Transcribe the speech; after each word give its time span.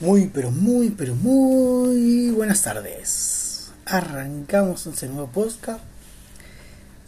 Muy, 0.00 0.28
pero 0.28 0.50
muy, 0.50 0.88
pero 0.88 1.14
muy 1.14 2.30
buenas 2.30 2.62
tardes. 2.62 3.70
Arrancamos 3.84 4.86
este 4.86 5.08
nuevo 5.08 5.26
podcast 5.26 5.80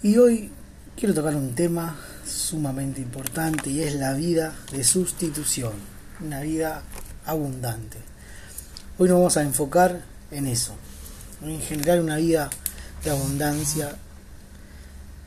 y 0.02 0.18
hoy 0.18 0.50
quiero 0.94 1.14
tocar 1.14 1.34
un 1.34 1.54
tema 1.54 1.98
sumamente 2.26 3.00
importante 3.00 3.70
y 3.70 3.80
es 3.80 3.94
la 3.94 4.12
vida 4.12 4.54
de 4.72 4.84
sustitución, 4.84 5.72
una 6.20 6.42
vida 6.42 6.82
abundante. 7.24 7.96
Hoy 8.98 9.08
nos 9.08 9.16
vamos 9.16 9.36
a 9.38 9.42
enfocar 9.42 10.02
en 10.30 10.46
eso, 10.46 10.74
en 11.42 11.62
generar 11.62 11.98
una 11.98 12.18
vida 12.18 12.50
de 13.02 13.10
abundancia 13.10 13.96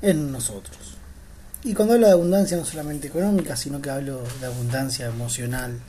en 0.04 0.32
nosotros. 0.32 1.00
Y 1.64 1.74
cuando 1.74 1.96
hablo 1.96 2.06
de 2.06 2.14
abundancia 2.14 2.58
no 2.58 2.66
solamente 2.66 3.08
económica, 3.08 3.56
sino 3.56 3.82
que 3.82 3.90
hablo 3.90 4.22
de 4.40 4.46
abundancia 4.46 5.08
emocional, 5.08 5.80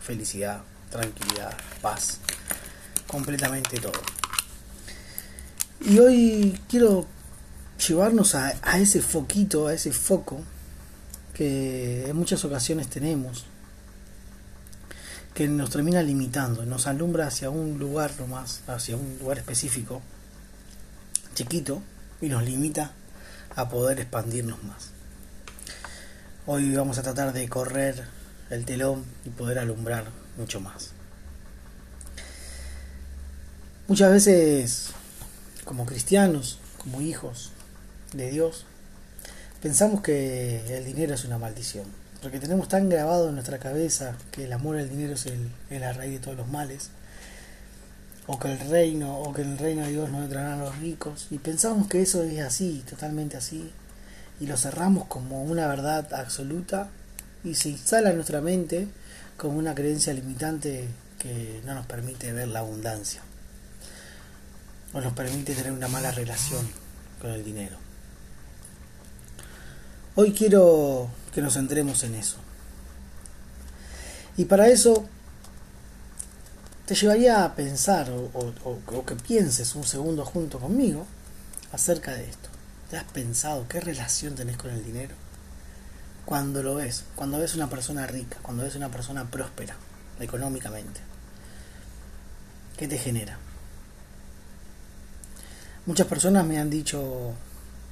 felicidad, 0.00 0.62
tranquilidad, 0.92 1.56
paz, 1.80 2.18
completamente 3.08 3.80
todo. 3.80 4.00
Y 5.80 5.98
hoy 5.98 6.60
quiero 6.68 7.06
llevarnos 7.88 8.36
a, 8.36 8.54
a, 8.62 8.78
ese 8.78 9.02
foquito, 9.02 9.66
a 9.66 9.74
ese 9.74 9.90
foco 9.90 10.40
que 11.34 12.08
en 12.08 12.16
muchas 12.16 12.44
ocasiones 12.44 12.88
tenemos, 12.88 13.46
que 15.34 15.48
nos 15.48 15.70
termina 15.70 16.02
limitando, 16.02 16.64
nos 16.66 16.86
alumbra 16.86 17.26
hacia 17.26 17.48
un 17.48 17.78
lugar 17.78 18.12
nomás, 18.20 18.62
hacia 18.68 18.96
un 18.96 19.16
lugar 19.18 19.38
específico, 19.38 20.02
chiquito, 21.34 21.82
y 22.20 22.28
nos 22.28 22.44
limita 22.44 22.92
a 23.56 23.68
poder 23.68 23.98
expandirnos 23.98 24.62
más. 24.62 24.90
Hoy 26.46 26.74
vamos 26.76 26.98
a 26.98 27.02
tratar 27.02 27.32
de 27.32 27.48
correr 27.48 28.04
el 28.50 28.64
telón 28.66 29.04
y 29.24 29.30
poder 29.30 29.58
alumbrar 29.58 30.21
mucho 30.36 30.60
más. 30.60 30.90
Muchas 33.88 34.10
veces, 34.10 34.90
como 35.64 35.86
cristianos, 35.86 36.58
como 36.78 37.00
hijos 37.00 37.50
de 38.12 38.30
Dios, 38.30 38.64
pensamos 39.60 40.00
que 40.00 40.76
el 40.76 40.84
dinero 40.84 41.14
es 41.14 41.24
una 41.24 41.38
maldición, 41.38 41.84
porque 42.22 42.40
tenemos 42.40 42.68
tan 42.68 42.88
grabado 42.88 43.28
en 43.28 43.34
nuestra 43.34 43.58
cabeza 43.58 44.16
que 44.30 44.44
el 44.44 44.52
amor 44.52 44.76
al 44.76 44.88
dinero 44.88 45.14
es, 45.14 45.26
el, 45.26 45.50
es 45.68 45.80
la 45.80 45.92
raíz 45.92 46.12
de 46.12 46.18
todos 46.20 46.36
los 46.36 46.48
males, 46.48 46.90
o 48.26 48.38
que 48.38 48.52
el 48.52 48.58
reino, 48.60 49.18
o 49.18 49.32
que 49.32 49.42
el 49.42 49.58
reino 49.58 49.82
de 49.82 49.90
Dios 49.90 50.10
no 50.10 50.22
entrarán 50.22 50.60
los 50.60 50.78
ricos, 50.78 51.26
y 51.30 51.38
pensamos 51.38 51.88
que 51.88 52.02
eso 52.02 52.22
es 52.22 52.40
así, 52.40 52.84
totalmente 52.88 53.36
así, 53.36 53.70
y 54.40 54.46
lo 54.46 54.56
cerramos 54.56 55.06
como 55.06 55.42
una 55.42 55.66
verdad 55.66 56.12
absoluta 56.14 56.88
y 57.44 57.54
se 57.54 57.68
instala 57.68 58.10
en 58.10 58.16
nuestra 58.16 58.40
mente 58.40 58.88
como 59.42 59.58
una 59.58 59.74
creencia 59.74 60.14
limitante 60.14 60.88
que 61.18 61.60
no 61.66 61.74
nos 61.74 61.84
permite 61.86 62.32
ver 62.32 62.46
la 62.46 62.60
abundancia 62.60 63.22
o 64.92 65.00
nos 65.00 65.14
permite 65.14 65.52
tener 65.56 65.72
una 65.72 65.88
mala 65.88 66.12
relación 66.12 66.64
con 67.20 67.32
el 67.32 67.44
dinero. 67.44 67.76
Hoy 70.14 70.32
quiero 70.32 71.10
que 71.34 71.42
nos 71.42 71.54
centremos 71.54 72.04
en 72.04 72.14
eso. 72.14 72.36
Y 74.36 74.44
para 74.44 74.68
eso 74.68 75.08
te 76.86 76.94
llevaría 76.94 77.44
a 77.44 77.56
pensar 77.56 78.10
o, 78.10 78.30
o, 78.34 78.78
o, 78.92 79.04
que 79.04 79.16
pienses 79.16 79.74
un 79.74 79.82
segundo 79.82 80.24
junto 80.24 80.60
conmigo 80.60 81.04
acerca 81.72 82.12
de 82.12 82.30
esto. 82.30 82.48
¿Te 82.88 82.96
has 82.96 83.04
pensado 83.10 83.66
qué 83.68 83.80
relación 83.80 84.36
tenés 84.36 84.56
con 84.56 84.70
el 84.70 84.84
dinero? 84.84 85.16
Cuando 86.24 86.62
lo 86.62 86.76
ves, 86.76 87.04
cuando 87.16 87.38
ves 87.38 87.54
una 87.54 87.68
persona 87.68 88.06
rica, 88.06 88.38
cuando 88.42 88.62
ves 88.62 88.74
una 88.76 88.88
persona 88.88 89.24
próspera 89.30 89.74
económicamente, 90.20 91.00
¿qué 92.76 92.86
te 92.86 92.98
genera? 92.98 93.38
Muchas 95.84 96.06
personas 96.06 96.46
me 96.46 96.58
han 96.58 96.70
dicho, 96.70 97.32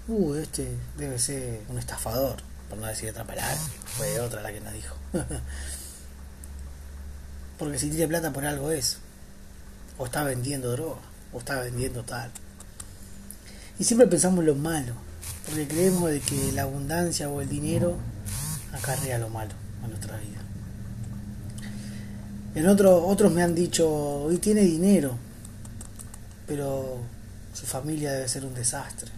uh, 0.06 0.34
este 0.34 0.76
debe 0.96 1.18
ser 1.18 1.62
un 1.68 1.78
estafador, 1.78 2.36
por 2.68 2.78
no 2.78 2.86
decir 2.86 3.10
otra 3.10 3.24
palabra, 3.24 3.58
fue 3.96 4.20
otra 4.20 4.42
la 4.42 4.52
que 4.52 4.60
nos 4.60 4.72
dijo. 4.72 4.96
Porque 7.58 7.78
si 7.78 7.90
tiene 7.90 8.06
plata 8.06 8.32
por 8.32 8.46
algo 8.46 8.70
es, 8.70 8.98
o 9.98 10.06
está 10.06 10.22
vendiendo 10.22 10.70
droga, 10.70 11.00
o 11.32 11.40
está 11.40 11.60
vendiendo 11.60 12.04
tal. 12.04 12.30
Y 13.78 13.84
siempre 13.84 14.06
pensamos 14.06 14.44
lo 14.44 14.54
malo, 14.54 14.94
porque 15.46 15.66
creemos 15.66 16.10
de 16.10 16.20
que 16.20 16.52
la 16.52 16.62
abundancia 16.62 17.28
o 17.28 17.40
el 17.40 17.48
dinero 17.48 17.96
acarrea 18.72 19.18
lo 19.18 19.28
malo 19.28 19.52
a 19.84 19.88
nuestra 19.88 20.16
vida. 20.18 20.40
En 22.54 22.66
otro, 22.66 23.06
otros 23.06 23.32
me 23.32 23.42
han 23.42 23.54
dicho, 23.54 23.88
hoy 23.88 24.38
tiene 24.38 24.62
dinero, 24.62 25.16
pero 26.46 26.98
su 27.54 27.64
familia 27.66 28.12
debe 28.12 28.28
ser 28.28 28.44
un 28.44 28.54
desastre. 28.54 29.10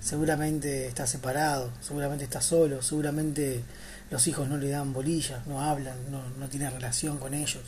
Seguramente 0.00 0.86
está 0.86 1.06
separado, 1.06 1.70
seguramente 1.80 2.24
está 2.24 2.42
solo, 2.42 2.82
seguramente 2.82 3.62
los 4.10 4.26
hijos 4.26 4.46
no 4.46 4.58
le 4.58 4.68
dan 4.68 4.92
bolillas, 4.92 5.46
no 5.46 5.62
hablan, 5.62 5.96
no, 6.10 6.22
no 6.38 6.48
tiene 6.48 6.68
relación 6.68 7.18
con 7.18 7.32
ellos. 7.32 7.62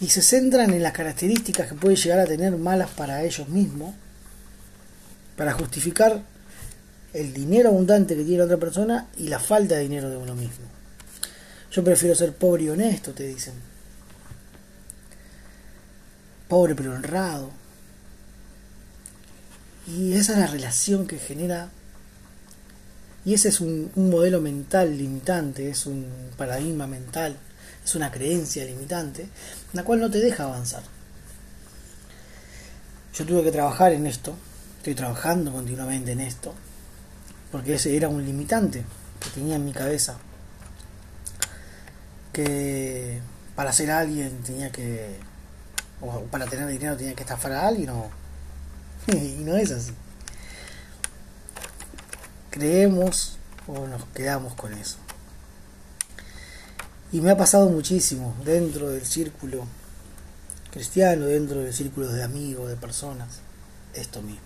Y 0.00 0.08
se 0.08 0.22
centran 0.22 0.70
en 0.70 0.82
las 0.82 0.92
características 0.92 1.68
que 1.68 1.74
puede 1.74 1.94
llegar 1.94 2.18
a 2.18 2.26
tener 2.26 2.56
malas 2.56 2.90
para 2.90 3.22
ellos 3.22 3.48
mismos, 3.48 3.94
para 5.36 5.52
justificar 5.52 6.20
el 7.12 7.32
dinero 7.32 7.70
abundante 7.70 8.16
que 8.16 8.24
tiene 8.24 8.42
otra 8.42 8.56
persona 8.56 9.08
y 9.16 9.28
la 9.28 9.38
falta 9.38 9.76
de 9.76 9.82
dinero 9.82 10.10
de 10.10 10.16
uno 10.16 10.34
mismo. 10.34 10.66
Yo 11.70 11.84
prefiero 11.84 12.14
ser 12.14 12.34
pobre 12.34 12.64
y 12.64 12.68
honesto, 12.68 13.12
te 13.12 13.26
dicen. 13.26 13.54
Pobre 16.48 16.74
pero 16.74 16.92
honrado. 16.92 17.50
Y 19.86 20.14
esa 20.14 20.32
es 20.32 20.38
la 20.38 20.46
relación 20.46 21.06
que 21.06 21.18
genera. 21.18 21.70
Y 23.24 23.34
ese 23.34 23.48
es 23.48 23.60
un, 23.60 23.90
un 23.94 24.10
modelo 24.10 24.40
mental 24.40 24.96
limitante, 24.96 25.68
es 25.68 25.86
un 25.86 26.06
paradigma 26.36 26.86
mental, 26.86 27.36
es 27.84 27.94
una 27.94 28.10
creencia 28.10 28.64
limitante, 28.64 29.28
la 29.74 29.84
cual 29.84 30.00
no 30.00 30.10
te 30.10 30.18
deja 30.18 30.44
avanzar. 30.44 30.82
Yo 33.14 33.26
tuve 33.26 33.44
que 33.44 33.52
trabajar 33.52 33.92
en 33.92 34.06
esto, 34.06 34.34
estoy 34.78 34.94
trabajando 34.94 35.52
continuamente 35.52 36.12
en 36.12 36.20
esto, 36.20 36.54
porque 37.50 37.74
ese 37.74 37.96
era 37.96 38.08
un 38.08 38.24
limitante 38.24 38.84
que 39.20 39.30
tenía 39.30 39.56
en 39.56 39.64
mi 39.64 39.72
cabeza. 39.72 40.18
Que 42.32 43.20
para 43.54 43.72
ser 43.72 43.90
alguien 43.90 44.42
tenía 44.42 44.70
que, 44.70 45.16
o 46.00 46.20
para 46.24 46.46
tener 46.46 46.66
dinero 46.68 46.96
tenía 46.96 47.14
que 47.14 47.22
estafar 47.22 47.52
a 47.52 47.66
alguien, 47.66 47.90
o, 47.90 48.10
y 49.12 49.42
no 49.44 49.56
es 49.56 49.70
así. 49.70 49.92
Creemos 52.50 53.38
o 53.66 53.86
nos 53.86 54.04
quedamos 54.06 54.54
con 54.54 54.72
eso. 54.74 54.96
Y 57.12 57.20
me 57.20 57.30
ha 57.30 57.36
pasado 57.36 57.68
muchísimo 57.68 58.34
dentro 58.44 58.90
del 58.90 59.04
círculo 59.04 59.66
cristiano, 60.70 61.26
dentro 61.26 61.60
del 61.60 61.74
círculo 61.74 62.08
de 62.08 62.22
amigos, 62.22 62.68
de 62.68 62.76
personas, 62.76 63.40
esto 63.94 64.22
mismo. 64.22 64.40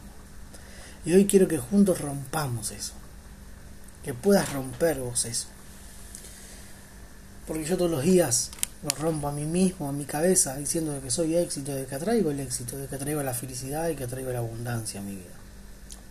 Y 1.05 1.13
hoy 1.13 1.27
quiero 1.27 1.49
que 1.49 1.59
juntos 1.59 2.01
rompamos 2.01 2.71
eso. 2.71 2.93
Que 4.03 4.15
puedas 4.15 4.53
romper 4.53 5.01
vos 5.01 5.25
eso. 5.25 5.49
Porque 7.47 7.65
yo 7.65 7.77
todos 7.77 7.91
los 7.91 8.03
días 8.03 8.51
lo 8.83 8.91
rompo 8.91 9.29
a 9.29 9.33
mí 9.33 9.45
mismo, 9.45 9.89
a 9.89 9.93
mi 9.93 10.05
cabeza, 10.05 10.57
diciendo 10.57 10.99
que 11.03 11.11
soy 11.11 11.37
éxito, 11.37 11.75
de 11.75 11.87
que 11.87 11.95
atraigo 11.95 12.31
el 12.31 12.41
éxito, 12.41 12.77
de 12.77 12.87
que 12.87 12.95
atraigo 12.97 13.23
la 13.23 13.35
felicidad 13.35 13.89
y 13.89 13.97
que 13.97 14.05
atraigo 14.05 14.31
la 14.31 14.39
abundancia 14.39 15.01
a 15.01 15.03
mi 15.03 15.17
vida. 15.17 15.35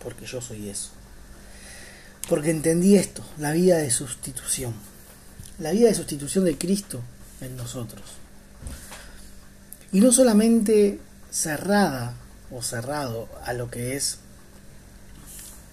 Porque 0.02 0.26
yo 0.26 0.40
soy 0.40 0.68
eso. 0.68 0.90
Porque 2.28 2.50
entendí 2.50 2.96
esto, 2.96 3.24
la 3.38 3.52
vida 3.52 3.78
de 3.78 3.90
sustitución. 3.90 4.74
La 5.58 5.70
vida 5.70 5.88
de 5.88 5.94
sustitución 5.94 6.44
de 6.44 6.58
Cristo 6.58 7.00
en 7.40 7.56
nosotros. 7.56 8.02
Y 9.92 10.00
no 10.00 10.10
solamente 10.10 10.98
cerrada 11.30 12.14
o 12.50 12.62
cerrado 12.62 13.28
a 13.44 13.52
lo 13.52 13.70
que 13.70 13.96
es 13.96 14.18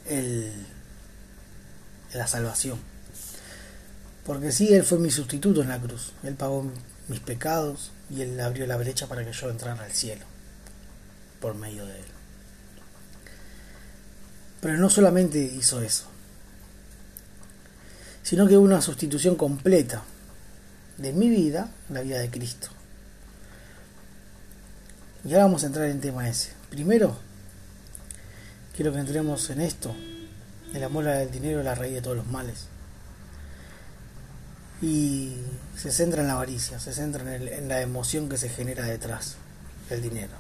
el, 0.08 0.52
la 2.14 2.28
salvación. 2.28 2.80
Porque 4.26 4.52
sí, 4.52 4.74
Él 4.74 4.84
fue 4.84 5.00
mi 5.00 5.12
sustituto 5.12 5.62
en 5.62 5.70
la 5.70 5.80
cruz. 5.80 6.14
Él 6.24 6.36
pagó 6.36 6.72
mis 7.08 7.20
pecados 7.20 7.92
y 8.10 8.22
Él 8.22 8.40
abrió 8.40 8.68
la 8.68 8.78
brecha 8.78 9.08
para 9.08 9.26
que 9.26 9.34
yo 9.34 9.50
entrara 9.50 9.84
al 9.84 9.92
cielo 9.92 10.26
por 11.40 11.56
medio 11.56 11.86
de 11.86 11.98
Él. 11.98 12.06
Pero 14.62 14.78
no 14.78 14.90
solamente 14.90 15.40
hizo 15.40 15.82
eso, 15.82 16.06
sino 18.22 18.48
que 18.48 18.58
hubo 18.58 18.66
una 18.66 18.82
sustitución 18.82 19.36
completa 19.36 20.04
de 20.98 21.14
mi 21.14 21.30
vida 21.30 21.72
la 21.90 22.02
vida 22.02 22.20
de 22.20 22.30
Cristo. 22.30 22.70
Y 25.26 25.34
ahora 25.34 25.46
vamos 25.46 25.64
a 25.64 25.68
entrar 25.68 25.88
en 25.88 26.00
tema 26.00 26.30
ese. 26.30 26.52
Primero, 26.70 27.18
quiero 28.76 28.94
que 28.94 29.00
entremos 29.00 29.50
en 29.50 29.62
esto. 29.62 29.96
El 30.74 30.84
amor 30.84 31.08
al 31.08 31.32
dinero 31.32 31.60
es 31.60 31.66
la 31.66 31.76
raíz 31.76 31.94
de 31.94 32.02
todos 32.02 32.18
los 32.18 32.28
males. 32.28 32.68
Y 34.82 35.36
se 35.78 35.92
centra 35.92 36.22
en 36.22 36.28
la 36.28 36.34
avaricia, 36.34 36.80
se 36.80 36.94
centra 36.94 37.36
en, 37.36 37.48
en 37.48 37.68
la 37.68 37.82
emoción 37.82 38.30
que 38.30 38.38
se 38.38 38.50
genera 38.50 38.86
detrás 38.86 39.36
del 39.90 40.02
dinero. 40.02 40.34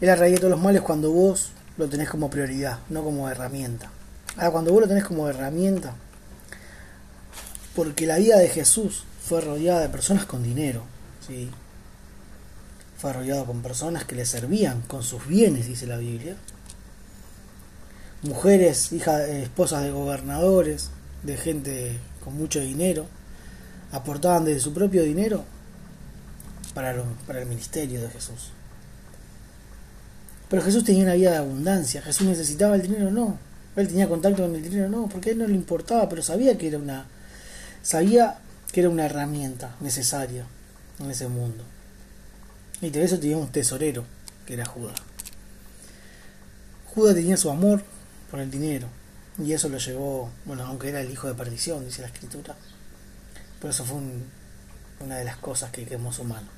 Es 0.00 0.08
la 0.08 0.16
raíz 0.16 0.34
de 0.34 0.40
todos 0.40 0.50
los 0.50 0.60
males 0.60 0.82
cuando 0.82 1.12
vos 1.12 1.52
lo 1.76 1.88
tenés 1.88 2.08
como 2.08 2.28
prioridad, 2.28 2.78
no 2.88 3.04
como 3.04 3.28
herramienta. 3.28 3.90
Ahora, 4.36 4.50
cuando 4.50 4.72
vos 4.72 4.80
lo 4.82 4.88
tenés 4.88 5.04
como 5.04 5.28
herramienta, 5.28 5.94
porque 7.74 8.06
la 8.06 8.18
vida 8.18 8.38
de 8.38 8.48
Jesús 8.48 9.04
fue 9.24 9.40
rodeada 9.40 9.80
de 9.80 9.88
personas 9.88 10.26
con 10.26 10.42
dinero, 10.42 10.82
¿sí? 11.26 11.50
Fue 13.02 13.12
rodeado 13.12 13.46
con 13.46 13.62
personas 13.62 14.04
que 14.04 14.14
le 14.14 14.24
servían 14.24 14.82
con 14.82 15.02
sus 15.02 15.26
bienes, 15.26 15.66
dice 15.66 15.88
la 15.88 15.96
Biblia. 15.96 16.36
Mujeres, 18.22 18.92
hijas, 18.92 19.22
eh, 19.22 19.42
esposas 19.42 19.82
de 19.82 19.90
gobernadores, 19.90 20.90
de 21.24 21.36
gente 21.36 21.98
con 22.22 22.38
mucho 22.38 22.60
dinero, 22.60 23.06
aportaban 23.90 24.44
de 24.44 24.60
su 24.60 24.72
propio 24.72 25.02
dinero 25.02 25.44
para, 26.74 26.94
para 27.26 27.40
el 27.40 27.46
ministerio 27.46 28.00
de 28.00 28.08
Jesús. 28.08 28.52
Pero 30.48 30.62
Jesús 30.62 30.84
tenía 30.84 31.02
una 31.02 31.14
vida 31.14 31.32
de 31.32 31.38
abundancia. 31.38 32.02
Jesús 32.02 32.28
necesitaba 32.28 32.76
el 32.76 32.82
dinero, 32.82 33.10
no. 33.10 33.36
Él 33.74 33.88
tenía 33.88 34.08
contacto 34.08 34.42
con 34.42 34.54
el 34.54 34.62
dinero, 34.62 34.88
no, 34.88 35.08
porque 35.08 35.30
a 35.30 35.32
él 35.32 35.40
no 35.40 35.48
le 35.48 35.54
importaba, 35.54 36.08
pero 36.08 36.22
sabía 36.22 36.56
que 36.56 36.68
era 36.68 36.78
una 36.78 37.06
sabía 37.82 38.38
que 38.70 38.78
era 38.78 38.90
una 38.90 39.06
herramienta 39.06 39.74
necesaria 39.80 40.44
en 41.00 41.10
ese 41.10 41.26
mundo. 41.26 41.64
Y 42.82 42.90
de 42.90 43.04
eso 43.04 43.18
tenía 43.18 43.38
un 43.38 43.48
tesorero, 43.48 44.04
que 44.44 44.54
era 44.54 44.66
Judas. 44.66 45.00
Judas 46.94 47.14
tenía 47.14 47.36
su 47.36 47.48
amor 47.48 47.82
por 48.30 48.40
el 48.40 48.50
dinero, 48.50 48.88
y 49.38 49.52
eso 49.52 49.68
lo 49.68 49.78
llevó, 49.78 50.30
bueno, 50.44 50.66
aunque 50.66 50.88
era 50.88 51.00
el 51.00 51.10
hijo 51.10 51.28
de 51.28 51.34
perdición, 51.34 51.84
dice 51.84 52.02
la 52.02 52.08
escritura, 52.08 52.54
pero 53.60 53.70
eso 53.70 53.84
fue 53.84 53.98
una 55.00 55.16
de 55.16 55.24
las 55.24 55.36
cosas 55.36 55.70
que 55.70 55.86
quemó 55.86 56.12
su 56.12 56.24
mano, 56.24 56.48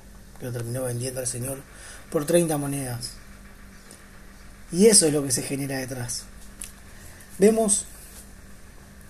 que 0.41 0.47
lo 0.47 0.53
terminó 0.53 0.85
vendiendo 0.85 1.21
al 1.21 1.27
Señor 1.27 1.63
por 2.11 2.25
30 2.25 2.57
monedas. 2.57 3.13
Y 4.73 4.87
eso 4.87 5.07
es 5.07 5.13
lo 5.13 5.23
que 5.23 5.31
se 5.31 5.43
genera 5.43 5.77
detrás. 5.77 6.25
Vemos 7.39 7.85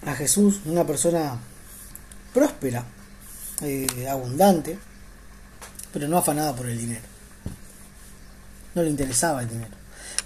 a 0.05 0.15
Jesús, 0.15 0.61
una 0.65 0.85
persona 0.85 1.39
próspera, 2.35 2.85
eh, 3.63 4.09
abundante, 4.11 4.79
pero 5.95 6.09
no 6.09 6.19
afanada 6.19 6.55
por 6.55 6.67
el 6.69 6.77
dinero. 6.77 7.05
No 8.75 8.83
le 8.83 8.91
interesaba 8.91 9.41
el 9.41 9.49
dinero, 9.49 9.75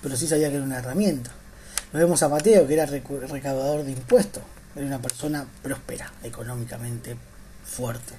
pero 0.03 0.17
sí 0.17 0.27
sabía 0.27 0.49
que 0.49 0.57
era 0.57 0.65
una 0.65 0.79
herramienta. 0.79 1.31
Lo 1.93 1.99
vemos 1.99 2.23
a 2.23 2.29
Mateo, 2.29 2.67
que 2.67 2.73
era 2.75 2.87
recaudador 2.87 3.85
de 3.85 3.93
impuestos, 3.93 4.43
era 4.75 4.87
una 4.87 5.01
persona 5.01 5.47
próspera, 5.63 6.11
económicamente 6.25 7.17
fuerte. 7.65 8.15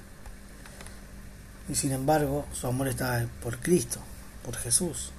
Y 1.68 1.74
sin 1.74 1.92
embargo, 1.92 2.46
su 2.52 2.68
amor 2.68 2.86
estaba 2.88 3.26
por 3.42 3.58
Cristo, 3.58 3.98
por 4.44 4.56
Jesús. 4.56 5.10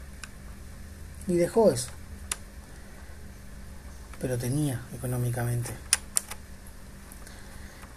Y 1.28 1.36
dejó 1.36 1.72
eso. 1.72 1.90
Pero 4.20 4.38
tenía 4.38 4.82
económicamente 4.96 5.72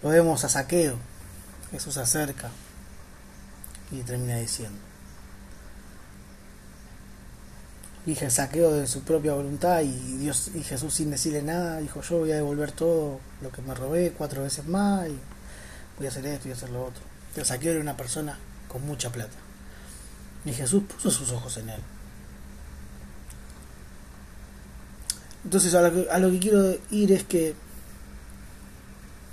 lo 0.04 0.10
vemos 0.10 0.44
a 0.44 0.50
Saqueo. 0.50 0.98
Jesús 1.70 1.94
se 1.94 2.00
acerca 2.02 2.50
y 3.90 4.02
termina 4.02 4.36
diciendo. 4.36 4.78
Dije 8.06 8.28
saqueo 8.30 8.72
de 8.72 8.86
su 8.86 9.02
propia 9.02 9.32
voluntad 9.32 9.80
y 9.80 10.18
Dios 10.18 10.50
y 10.54 10.62
Jesús 10.62 10.92
sin 10.92 11.10
decirle 11.10 11.40
nada 11.42 11.78
dijo 11.78 12.02
yo 12.02 12.18
voy 12.18 12.32
a 12.32 12.36
devolver 12.36 12.70
todo 12.72 13.18
lo 13.40 13.50
que 13.50 13.62
me 13.62 13.74
robé 13.74 14.12
cuatro 14.12 14.42
veces 14.42 14.66
más 14.66 15.08
y 15.08 15.18
voy 15.96 16.06
a 16.06 16.10
hacer 16.10 16.26
esto 16.26 16.48
y 16.48 16.50
a 16.50 16.54
hacer 16.54 16.70
lo 16.70 16.84
otro. 16.84 17.02
Pero 17.34 17.46
saqueo 17.46 17.72
era 17.72 17.80
una 17.80 17.96
persona 17.96 18.38
con 18.68 18.84
mucha 18.86 19.10
plata. 19.10 19.36
Y 20.44 20.52
Jesús 20.52 20.82
puso 20.84 21.10
sus 21.10 21.30
ojos 21.32 21.56
en 21.56 21.70
él. 21.70 21.80
Entonces 25.44 25.74
a 25.74 26.18
lo 26.18 26.30
que 26.30 26.38
quiero 26.38 26.76
ir 26.90 27.12
es 27.12 27.24
que 27.24 27.54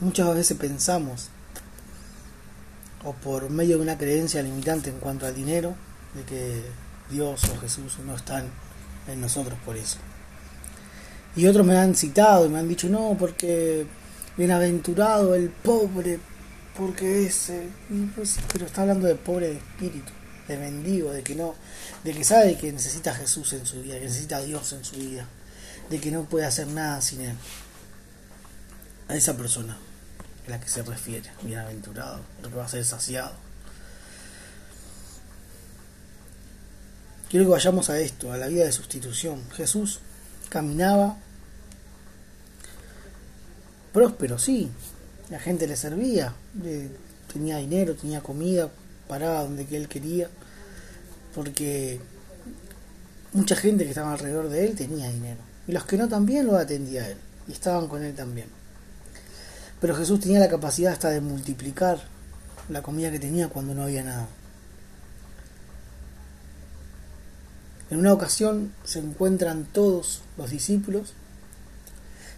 Muchas 0.01 0.33
veces 0.33 0.57
pensamos, 0.57 1.29
o 3.03 3.13
por 3.13 3.49
medio 3.49 3.77
de 3.77 3.83
una 3.83 3.97
creencia 3.97 4.41
limitante 4.41 4.89
en 4.89 4.99
cuanto 4.99 5.25
al 5.25 5.35
dinero, 5.35 5.75
de 6.13 6.23
que 6.23 6.61
Dios 7.09 7.43
o 7.45 7.59
Jesús 7.59 7.97
no 8.05 8.15
están 8.15 8.45
en 9.07 9.21
nosotros 9.21 9.57
por 9.65 9.75
eso. 9.75 9.97
Y 11.35 11.47
otros 11.47 11.65
me 11.65 11.77
han 11.77 11.95
citado 11.95 12.45
y 12.45 12.49
me 12.49 12.59
han 12.59 12.67
dicho, 12.67 12.89
no, 12.89 13.15
porque 13.17 13.85
bienaventurado 14.37 15.33
el 15.33 15.49
pobre, 15.49 16.19
porque 16.77 17.25
ese, 17.25 17.67
pues, 18.15 18.37
pero 18.51 18.65
está 18.65 18.81
hablando 18.81 19.07
de 19.07 19.15
pobre 19.15 19.47
de 19.47 19.57
espíritu, 19.57 20.11
de 20.47 20.57
mendigo, 20.57 21.11
de 21.11 21.23
que 21.23 21.35
no, 21.35 21.55
de 22.03 22.13
que 22.13 22.23
sabe 22.23 22.57
que 22.57 22.71
necesita 22.71 23.11
a 23.11 23.15
Jesús 23.15 23.53
en 23.53 23.65
su 23.65 23.81
vida, 23.81 23.95
que 23.95 24.05
necesita 24.05 24.37
a 24.37 24.41
Dios 24.41 24.73
en 24.73 24.83
su 24.83 24.97
vida, 24.97 25.25
de 25.89 25.99
que 25.99 26.11
no 26.11 26.23
puede 26.23 26.45
hacer 26.45 26.67
nada 26.67 27.01
sin 27.01 27.21
él. 27.21 27.35
A 29.07 29.15
esa 29.15 29.35
persona 29.35 29.77
la 30.47 30.59
que 30.59 30.69
se 30.69 30.83
refiere, 30.83 31.29
bienaventurado, 31.41 32.21
que 32.41 32.49
va 32.49 32.65
a 32.65 32.69
ser 32.69 32.83
saciado. 32.85 33.33
Quiero 37.29 37.45
que 37.45 37.51
vayamos 37.51 37.89
a 37.89 37.99
esto, 37.99 38.33
a 38.33 38.37
la 38.37 38.47
vida 38.47 38.65
de 38.65 38.71
sustitución. 38.71 39.41
Jesús 39.51 39.99
caminaba 40.49 41.17
próspero, 43.93 44.37
sí, 44.37 44.69
la 45.29 45.39
gente 45.39 45.67
le 45.67 45.75
servía, 45.75 46.33
tenía 47.31 47.57
dinero, 47.57 47.95
tenía 47.95 48.21
comida, 48.21 48.69
paraba 49.07 49.43
donde 49.43 49.65
que 49.65 49.77
él 49.77 49.87
quería, 49.87 50.29
porque 51.33 51.99
mucha 53.33 53.55
gente 53.55 53.83
que 53.83 53.91
estaba 53.91 54.13
alrededor 54.13 54.49
de 54.49 54.65
él 54.65 54.75
tenía 54.75 55.09
dinero, 55.09 55.39
y 55.67 55.71
los 55.71 55.85
que 55.85 55.97
no 55.97 56.09
también 56.09 56.47
lo 56.47 56.57
atendía 56.57 57.03
a 57.03 57.09
él, 57.09 57.17
y 57.47 57.53
estaban 57.53 57.87
con 57.87 58.03
él 58.03 58.13
también. 58.13 58.47
Pero 59.81 59.95
Jesús 59.95 60.19
tenía 60.19 60.39
la 60.39 60.47
capacidad 60.47 60.93
hasta 60.93 61.09
de 61.09 61.21
multiplicar 61.21 61.99
la 62.69 62.83
comida 62.83 63.11
que 63.11 63.19
tenía 63.19 63.49
cuando 63.49 63.73
no 63.73 63.83
había 63.83 64.03
nada. 64.03 64.27
En 67.89 67.97
una 67.97 68.13
ocasión 68.13 68.71
se 68.85 68.99
encuentran 68.99 69.65
todos 69.65 70.21
los 70.37 70.51
discípulos, 70.51 71.13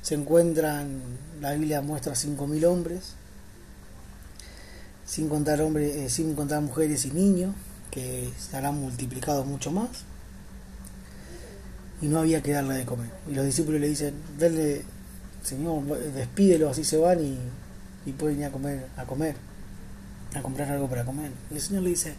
se 0.01 0.16
encuentran, 0.16 1.01
la 1.42 1.51
Biblia 1.51 1.81
muestra 1.81 2.13
5.000 2.13 2.66
hombres, 2.66 3.13
sin 5.06 5.30
contar, 5.30 5.62
hombres, 5.62 5.95
eh, 5.95 6.09
sin 6.09 6.33
contar 6.33 6.62
mujeres 6.62 7.06
y 7.06 7.12
niños, 7.12 7.54
que 7.92 8.30
estarán 8.30 8.80
multiplicados 8.80 9.45
mucho 9.45 9.69
más, 9.69 9.90
y 12.02 12.07
no 12.07 12.19
había 12.19 12.42
que 12.42 12.54
darle 12.54 12.73
de 12.73 12.85
comer. 12.85 13.12
Y 13.30 13.35
los 13.35 13.45
discípulos 13.45 13.80
le 13.80 13.90
dicen, 13.90 14.16
denle 14.40 14.83
Señor, 15.44 15.83
despídelo, 16.14 16.69
así 16.69 16.83
se 16.83 16.97
van 16.97 17.23
y, 17.23 17.38
y 18.06 18.14
pueden 18.14 18.40
ir 18.40 18.45
a 18.45 18.52
comer, 18.52 18.88
a 18.97 19.06
comer, 19.06 19.35
a 20.35 20.42
comprar 20.42 20.71
algo 20.71 20.88
para 20.88 21.04
comer. 21.04 21.31
Y 21.52 21.56
el 21.56 21.62
Señor 21.62 21.83
le 21.83 21.90
dice, 21.90 22.16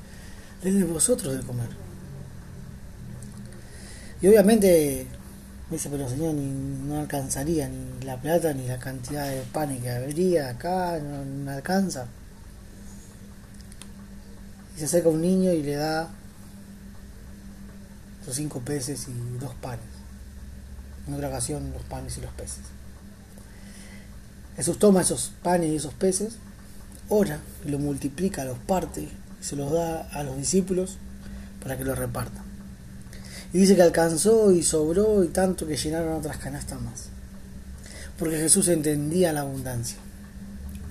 denle 0.63 0.85
vosotros 0.85 1.37
de 1.37 1.43
comer. 1.43 1.69
Y 4.21 4.29
obviamente 4.29 5.07
me 5.71 5.77
dice, 5.77 5.89
pero 5.91 6.09
Señor, 6.09 6.35
no 6.35 7.01
alcanzaría 7.01 7.69
ni 7.69 8.05
la 8.05 8.21
plata 8.21 8.53
ni 8.53 8.67
la 8.67 8.79
cantidad 8.79 9.29
de 9.29 9.43
pan 9.43 9.79
que 9.81 9.91
habría 9.91 10.51
acá, 10.51 10.99
no, 10.99 11.51
alcanza. 11.51 12.07
Y 14.77 14.79
se 14.79 14.85
acerca 14.87 15.09
un 15.09 15.21
niño 15.21 15.53
y 15.53 15.63
le 15.63 15.77
da 15.77 16.11
los 18.27 18.37
cinco 18.37 18.61
peces 18.61 19.09
y 19.09 19.39
dos 19.39 19.55
panes. 19.55 19.85
En 21.07 21.15
otra 21.15 21.29
ocasión, 21.29 21.71
los 21.73 21.83
panes 21.83 22.17
y 22.19 22.21
los 22.23 22.33
peces. 22.33 22.63
Jesús 24.57 24.79
toma 24.79 25.03
esos 25.03 25.33
panes 25.43 25.71
y 25.71 25.77
esos 25.77 25.95
peces, 25.95 26.37
ora, 27.09 27.41
lo 27.65 27.79
multiplica, 27.79 28.45
los 28.45 28.59
parte, 28.59 29.03
y 29.03 29.11
se 29.41 29.57
los 29.57 29.73
da 29.73 30.03
a 30.13 30.23
los 30.23 30.37
discípulos 30.37 30.97
para 31.63 31.77
que 31.77 31.85
los 31.85 31.99
repartan. 31.99 32.45
Y 33.53 33.59
dice 33.59 33.77
que 33.77 33.83
alcanzó 33.83 34.51
y 34.51 34.63
sobró 34.63 35.23
y 35.23 35.29
tanto 35.29 35.67
que 35.67 35.77
llenaron 35.77 36.15
otras 36.15 36.39
canastas 36.39 36.81
más. 36.81 37.05
Porque 38.19 38.37
Jesús 38.37 38.69
entendía 38.69 39.33
la 39.33 39.43
abundancia. 39.43 39.99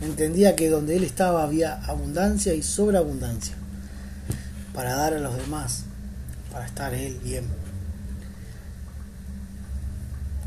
Entendía 0.02 0.56
que 0.56 0.70
donde 0.70 0.96
Él 0.96 1.04
estaba 1.04 1.44
había 1.44 1.84
abundancia 1.84 2.54
y 2.54 2.64
sobreabundancia. 2.64 3.56
Para 4.74 4.96
dar 4.96 5.14
a 5.14 5.20
los 5.20 5.36
demás. 5.38 5.84
Para 6.52 6.66
estar 6.66 6.94
Él 6.94 7.20
bien. 7.24 7.46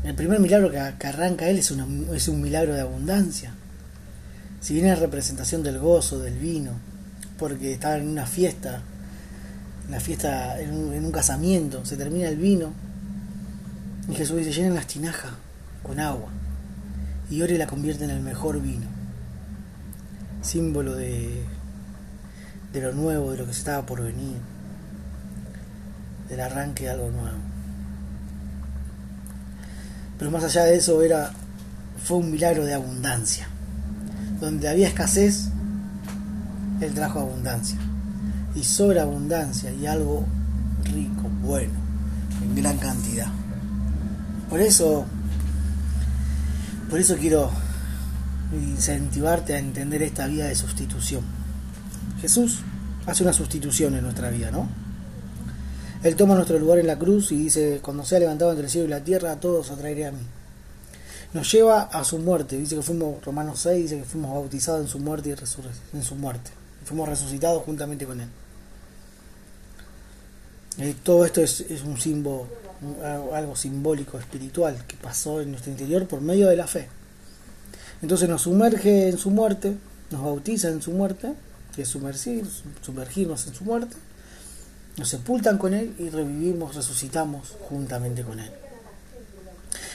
El 0.07 0.15
primer 0.15 0.39
milagro 0.39 0.71
que, 0.71 0.79
arranca 0.79 1.49
él 1.49 1.57
es, 1.57 1.69
es 2.13 2.27
un 2.29 2.41
milagro 2.41 2.73
de 2.73 2.79
abundancia. 2.79 3.51
Si 4.61 4.73
viene 4.73 4.87
la 4.87 4.95
representación 4.95 5.63
del 5.63 5.79
gozo, 5.79 6.19
del 6.19 6.39
vino, 6.39 6.71
porque 7.37 7.73
estaba 7.73 7.97
en 7.97 8.07
una 8.07 8.25
fiesta, 8.25 8.83
una 9.85 9.99
fiesta, 9.99 10.61
en 10.61 10.71
un, 10.73 11.11
casamiento, 11.11 11.83
se 11.83 11.97
termina 11.97 12.29
el 12.29 12.37
vino, 12.37 12.71
y 14.07 14.15
Jesús 14.15 14.37
dice, 14.37 14.53
llenan 14.53 14.75
las 14.75 14.87
tinajas 14.87 15.33
con 15.83 15.99
agua, 15.99 16.29
y 17.29 17.41
ore 17.41 17.57
la 17.57 17.67
convierte 17.67 18.05
en 18.05 18.11
el 18.11 18.21
mejor 18.21 18.61
vino. 18.61 18.87
símbolo 20.41 20.95
de, 20.95 21.43
de 22.71 22.81
lo 22.81 22.93
nuevo, 22.93 23.33
de 23.33 23.39
lo 23.39 23.45
que 23.45 23.51
estaba 23.51 23.85
por 23.85 24.01
venir, 24.01 24.37
del 26.29 26.39
arranque 26.39 26.85
de 26.85 26.91
algo 26.91 27.11
nuevo. 27.11 27.56
Pero 30.17 30.31
más 30.31 30.43
allá 30.43 30.63
de 30.63 30.77
eso 30.77 31.01
era 31.01 31.31
fue 32.03 32.17
un 32.17 32.31
milagro 32.31 32.65
de 32.65 32.73
abundancia. 32.73 33.47
Donde 34.39 34.69
había 34.69 34.87
escasez, 34.87 35.49
él 36.81 36.93
trajo 36.93 37.19
abundancia. 37.19 37.77
Y 38.55 38.63
sobreabundancia 38.63 39.71
y 39.73 39.85
algo 39.85 40.25
rico, 40.83 41.29
bueno, 41.41 41.73
en 42.41 42.55
gran 42.55 42.77
cantidad. 42.77 43.27
Por 44.49 44.61
eso, 44.61 45.05
por 46.89 46.99
eso 46.99 47.17
quiero 47.17 47.51
incentivarte 48.53 49.53
a 49.53 49.59
entender 49.59 50.01
esta 50.01 50.27
vida 50.27 50.45
de 50.45 50.55
sustitución. 50.55 51.23
Jesús 52.21 52.59
hace 53.05 53.23
una 53.23 53.33
sustitución 53.33 53.95
en 53.95 54.03
nuestra 54.03 54.29
vida, 54.29 54.51
¿no? 54.51 54.69
Él 56.03 56.15
toma 56.15 56.35
nuestro 56.35 56.59
lugar 56.59 56.79
en 56.79 56.87
la 56.87 56.97
cruz 56.97 57.31
y 57.31 57.37
dice, 57.37 57.79
cuando 57.81 58.05
sea 58.05 58.19
levantado 58.19 58.51
entre 58.51 58.65
el 58.65 58.71
cielo 58.71 58.87
y 58.87 58.89
la 58.89 59.03
tierra, 59.03 59.31
a 59.31 59.39
todos 59.39 59.71
atraeré 59.71 60.05
a 60.05 60.11
mí. 60.11 60.21
Nos 61.33 61.51
lleva 61.51 61.81
a 61.81 62.03
su 62.03 62.19
muerte, 62.19 62.57
dice 62.57 62.75
que 62.75 62.81
fuimos, 62.81 63.23
Romanos 63.25 63.59
6, 63.61 63.83
dice 63.83 63.97
que 63.97 64.05
fuimos 64.05 64.33
bautizados 64.33 64.81
en 64.81 64.87
su 64.87 64.99
muerte 64.99 65.29
y 65.29 65.97
en 65.97 66.03
su 66.03 66.15
muerte. 66.15 66.51
Fuimos 66.85 67.09
resucitados 67.09 67.63
juntamente 67.63 68.05
con 68.05 68.21
Él. 68.21 68.29
Eh, 70.79 70.95
todo 71.03 71.25
esto 71.25 71.41
es, 71.41 71.61
es 71.61 71.81
un 71.81 71.99
símbolo, 71.99 72.47
algo 73.33 73.55
simbólico, 73.55 74.19
espiritual, 74.19 74.85
que 74.87 74.95
pasó 74.95 75.41
en 75.41 75.49
nuestro 75.51 75.71
interior 75.71 76.07
por 76.07 76.21
medio 76.21 76.47
de 76.47 76.55
la 76.55 76.67
fe. 76.67 76.87
Entonces 78.01 78.29
nos 78.29 78.43
sumerge 78.43 79.09
en 79.09 79.17
su 79.17 79.31
muerte, 79.31 79.75
nos 80.11 80.21
bautiza 80.21 80.69
en 80.69 80.81
su 80.81 80.91
muerte, 80.91 81.33
que 81.75 81.81
es 81.81 81.87
sumergir, 81.87 82.45
sumergirnos 82.81 83.47
en 83.47 83.55
su 83.55 83.63
muerte, 83.63 83.97
nos 84.97 85.09
sepultan 85.09 85.57
con 85.57 85.73
Él 85.73 85.93
y 85.99 86.09
revivimos, 86.09 86.75
resucitamos 86.75 87.55
juntamente 87.69 88.23
con 88.23 88.39
Él. 88.39 88.51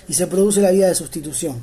Y 0.08 0.14
se 0.14 0.26
produce 0.26 0.60
la 0.60 0.70
vida 0.70 0.88
de 0.88 0.94
sustitución, 0.94 1.62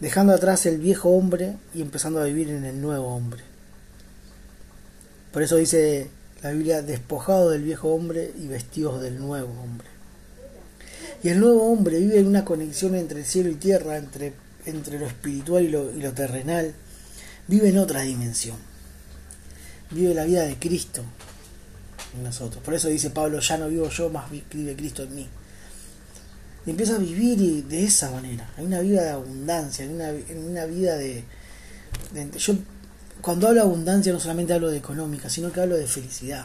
dejando 0.00 0.32
atrás 0.32 0.66
el 0.66 0.78
viejo 0.78 1.10
hombre 1.10 1.56
y 1.74 1.82
empezando 1.82 2.20
a 2.20 2.24
vivir 2.24 2.50
en 2.50 2.64
el 2.64 2.80
nuevo 2.80 3.14
hombre. 3.14 3.42
Por 5.32 5.42
eso 5.42 5.56
dice 5.56 6.10
la 6.42 6.50
Biblia, 6.50 6.82
despojado 6.82 7.50
del 7.50 7.62
viejo 7.62 7.88
hombre 7.88 8.32
y 8.38 8.46
vestidos 8.46 9.00
del 9.00 9.18
nuevo 9.18 9.52
hombre. 9.62 9.88
Y 11.22 11.30
el 11.30 11.40
nuevo 11.40 11.70
hombre 11.72 11.98
vive 11.98 12.18
en 12.18 12.26
una 12.26 12.44
conexión 12.44 12.94
entre 12.94 13.24
cielo 13.24 13.50
y 13.50 13.56
tierra, 13.56 13.96
entre 13.96 14.32
entre 14.68 14.98
lo 14.98 15.06
espiritual 15.06 15.64
y 15.64 15.68
lo, 15.68 15.90
y 15.90 16.00
lo 16.00 16.12
terrenal, 16.12 16.74
vive 17.46 17.68
en 17.68 17.78
otra 17.78 18.02
dimensión. 18.02 18.56
Vive 19.90 20.14
la 20.14 20.24
vida 20.24 20.42
de 20.42 20.58
Cristo 20.58 21.02
nosotros. 22.22 22.62
Por 22.62 22.74
eso 22.74 22.88
dice 22.88 23.10
Pablo, 23.10 23.40
ya 23.40 23.58
no 23.58 23.68
vivo 23.68 23.88
yo, 23.88 24.10
más 24.10 24.30
vive 24.30 24.76
Cristo 24.76 25.02
en 25.02 25.14
mí. 25.14 25.28
Y 26.66 26.70
empieza 26.70 26.96
a 26.96 26.98
vivir 26.98 27.64
de 27.64 27.84
esa 27.84 28.10
manera. 28.10 28.50
Hay 28.56 28.64
una 28.64 28.80
vida 28.80 29.02
de 29.02 29.10
abundancia, 29.10 29.84
hay 29.84 29.90
una, 29.90 30.64
vida 30.66 30.96
de, 30.96 31.24
de, 32.12 32.30
Yo 32.38 32.54
cuando 33.20 33.48
hablo 33.48 33.60
de 33.60 33.66
abundancia 33.66 34.12
no 34.12 34.20
solamente 34.20 34.52
hablo 34.52 34.70
de 34.70 34.78
económica, 34.78 35.28
sino 35.28 35.50
que 35.50 35.60
hablo 35.60 35.76
de 35.76 35.86
felicidad, 35.86 36.44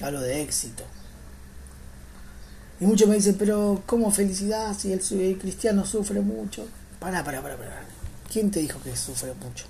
hablo 0.00 0.20
de 0.20 0.42
éxito. 0.42 0.84
Y 2.80 2.86
muchos 2.86 3.08
me 3.08 3.16
dicen, 3.16 3.36
pero 3.38 3.82
¿cómo 3.86 4.10
felicidad 4.10 4.76
si 4.76 4.92
el 4.92 5.38
cristiano 5.38 5.84
sufre 5.84 6.20
mucho? 6.20 6.66
Pará, 7.00 7.24
pará, 7.24 7.42
pará, 7.42 7.56
pará. 7.56 7.82
¿Quién 8.32 8.50
te 8.50 8.60
dijo 8.60 8.80
que 8.82 8.96
sufre 8.96 9.32
mucho? 9.34 9.66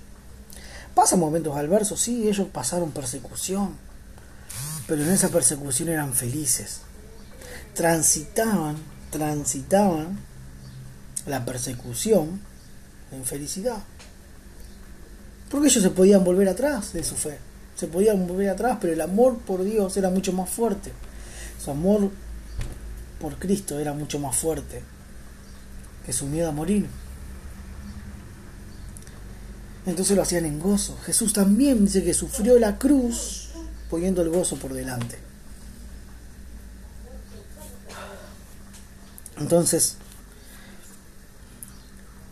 Pasan 0.94 1.20
momentos 1.20 1.56
adversos, 1.56 2.00
sí, 2.00 2.28
ellos 2.28 2.48
pasaron 2.52 2.90
persecución, 2.90 3.76
pero 4.88 5.02
en 5.02 5.10
esa 5.10 5.28
persecución 5.28 5.90
eran 5.90 6.12
felices. 6.12 6.80
Transitaban, 7.74 8.76
transitaban 9.10 10.18
la 11.26 11.44
persecución 11.44 12.40
en 13.12 13.24
felicidad. 13.24 13.84
Porque 15.48 15.68
ellos 15.68 15.82
se 15.82 15.90
podían 15.90 16.24
volver 16.24 16.48
atrás 16.48 16.92
de 16.92 17.04
su 17.04 17.14
fe. 17.14 17.38
Se 17.76 17.86
podían 17.86 18.26
volver 18.26 18.50
atrás, 18.50 18.78
pero 18.80 18.92
el 18.92 19.00
amor 19.00 19.38
por 19.38 19.62
Dios 19.62 19.96
era 19.96 20.10
mucho 20.10 20.32
más 20.32 20.50
fuerte. 20.50 20.90
Su 21.62 21.70
amor 21.70 22.10
por 23.20 23.38
Cristo 23.38 23.78
era 23.78 23.92
mucho 23.92 24.18
más 24.18 24.36
fuerte 24.36 24.82
que 26.04 26.12
su 26.12 26.26
miedo 26.26 26.48
a 26.48 26.52
morir 26.52 26.88
entonces 29.88 30.16
lo 30.16 30.22
hacían 30.22 30.44
en 30.44 30.58
gozo. 30.58 30.96
Jesús 31.04 31.32
también 31.32 31.84
dice 31.84 32.04
que 32.04 32.14
sufrió 32.14 32.58
la 32.58 32.78
cruz 32.78 33.47
poniendo 33.90 34.22
el 34.22 34.28
gozo 34.28 34.56
por 34.56 34.72
delante. 34.72 35.18
Entonces, 39.38 39.96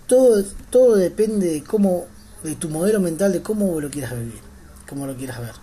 todo, 0.07 0.43
todo 0.71 0.97
depende 0.97 1.53
de 1.53 1.65
cómo, 1.65 2.07
de 2.43 2.57
tu 2.57 2.69
modelo 2.69 3.01
mental, 3.01 3.33
de 3.33 3.43
cómo 3.43 3.81
lo 3.81 3.91
quieras 3.91 4.13
vivir, 4.13 4.41
cómo 4.89 5.07
lo 5.07 5.17
quieras 5.17 5.41
ver. 5.41 5.55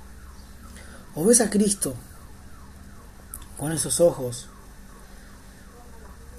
O 1.16 1.26
ves 1.26 1.42
a 1.42 1.50
Cristo 1.50 1.94
con 3.58 3.72
esos 3.72 4.00
ojos 4.00 4.48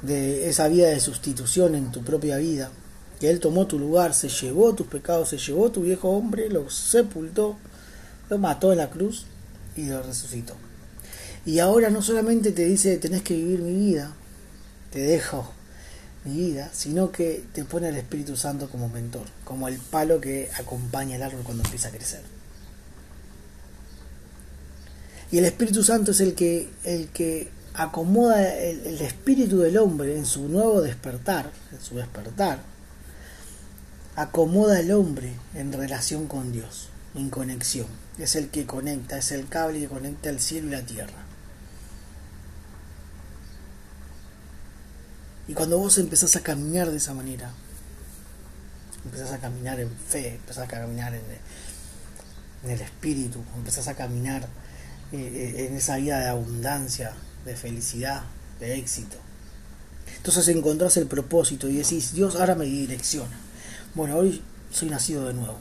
de 0.02 0.49
esa 0.49 0.68
vida 0.68 0.88
de 0.88 1.00
sustitución 1.00 1.75
en 1.75 1.92
tu 1.92 2.02
propia 2.02 2.38
vida, 2.38 2.70
que 3.20 3.30
Él 3.30 3.40
tomó 3.40 3.66
tu 3.66 3.78
lugar, 3.78 4.14
se 4.14 4.28
llevó 4.28 4.75
tus 4.75 4.87
pecados, 4.87 5.28
se 5.28 5.38
llevó 5.38 5.70
tu 5.70 5.82
viejo 5.82 6.11
hombre, 6.11 6.50
lo 6.50 6.68
sepultó, 6.68 7.56
lo 8.28 8.38
mató 8.38 8.73
en 8.73 8.78
la 8.78 8.90
cruz 8.90 9.26
y 9.76 9.87
lo 9.87 10.02
resucitó. 10.02 10.54
Y 11.47 11.59
ahora 11.59 11.90
no 11.90 12.02
solamente 12.02 12.52
te 12.52 12.64
dice 12.64 12.97
tenés 12.97 13.23
que 13.23 13.35
vivir 13.35 13.61
mi 13.61 13.75
vida, 13.75 14.14
te 14.90 15.00
dejo 15.00 15.52
mi 16.25 16.37
vida, 16.37 16.71
sino 16.73 17.12
que 17.12 17.45
te 17.52 17.64
pone 17.64 17.88
el 17.88 17.97
Espíritu 17.97 18.37
Santo 18.37 18.71
como 18.71 18.88
mentor, 18.88 19.26
como 19.45 19.69
el 19.69 19.78
palo 19.78 20.21
que 20.21 20.50
acompaña 20.59 21.16
el 21.16 21.23
árbol 21.23 21.43
cuando 21.45 21.64
empieza 21.64 21.88
a 21.88 21.93
crecer. 21.93 22.23
Y 25.31 25.38
el 25.38 25.45
Espíritu 25.45 25.83
Santo 25.83 26.12
es 26.12 26.21
el 26.21 26.35
que, 26.35 26.71
el 26.85 27.09
que 27.09 27.50
acomoda 27.75 28.54
el, 28.54 28.87
el 28.87 29.00
espíritu 29.00 29.59
del 29.59 29.76
hombre 29.78 30.16
en 30.16 30.26
su 30.26 30.49
nuevo 30.49 30.81
despertar, 30.81 31.50
en 31.73 31.81
su 31.81 31.97
despertar, 31.97 32.61
acomoda 34.16 34.78
al 34.78 34.93
hombre 34.93 35.33
en 35.54 35.73
relación 35.73 36.26
con 36.26 36.52
Dios, 36.52 36.88
en 37.14 37.31
conexión. 37.31 38.03
Es 38.18 38.37
el 38.37 38.49
que 38.49 38.66
conecta, 38.66 39.18
es 39.18 39.33
el 39.33 39.49
cable 39.49 39.80
que 39.80 39.88
conecta 39.88 40.30
el 40.30 40.40
cielo 40.40 40.68
y 40.68 40.71
la 40.71 40.83
tierra. 40.83 41.25
Y 45.47 45.54
cuando 45.54 45.78
vos 45.78 45.99
empezás 45.99 46.37
a 46.37 46.40
caminar 46.40 46.90
de 46.90 46.97
esa 46.97 47.12
manera, 47.12 47.52
empezás 49.04 49.33
a 49.33 49.38
caminar 49.38 49.78
en 49.80 49.90
fe, 49.90 50.37
empezás 50.37 50.64
a 50.64 50.68
caminar 50.68 51.12
en 51.14 52.71
el, 52.71 52.80
espíritu, 52.80 53.42
empezás 53.56 53.88
a 53.88 53.94
caminar 53.94 54.49
eh, 55.12 55.18
eh, 55.18 55.66
en 55.68 55.76
esa 55.76 55.97
vida 55.97 56.18
de 56.18 56.28
abundancia, 56.28 57.12
de 57.44 57.56
felicidad, 57.56 58.23
de 58.59 58.78
éxito. 58.78 59.18
Entonces 60.16 60.49
encontrás 60.49 60.97
el 60.97 61.06
propósito 61.06 61.68
y 61.68 61.76
decís, 61.76 62.14
Dios 62.14 62.37
ahora 62.37 62.54
me 62.54 62.64
direcciona. 62.64 63.37
Bueno, 63.94 64.16
hoy 64.16 64.42
soy 64.73 64.88
nacido 64.88 65.26
de 65.26 65.35
nuevo. 65.35 65.59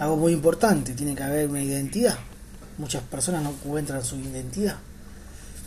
Algo 0.00 0.16
muy 0.16 0.32
importante, 0.32 0.94
tiene 0.94 1.14
que 1.14 1.22
haber 1.22 1.48
una 1.48 1.62
identidad. 1.62 2.18
Muchas 2.78 3.02
personas 3.02 3.42
no 3.42 3.50
encuentran 3.50 4.02
su 4.02 4.16
identidad. 4.16 4.76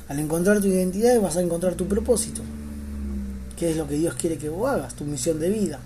Al 0.09 0.19
encontrar 0.19 0.59
tu 0.59 0.67
identidad 0.67 1.21
vas 1.21 1.37
a 1.37 1.41
encontrar 1.41 1.75
tu 1.75 1.87
propósito. 1.87 2.41
¿Qué 3.55 3.69
es 3.69 3.77
lo 3.77 3.87
que 3.87 3.93
Dios 3.93 4.15
quiere 4.15 4.39
que 4.39 4.49
vos 4.49 4.67
hagas? 4.67 4.95
Tu 4.95 5.05
misión 5.05 5.39
de 5.39 5.51
vida. 5.51 5.79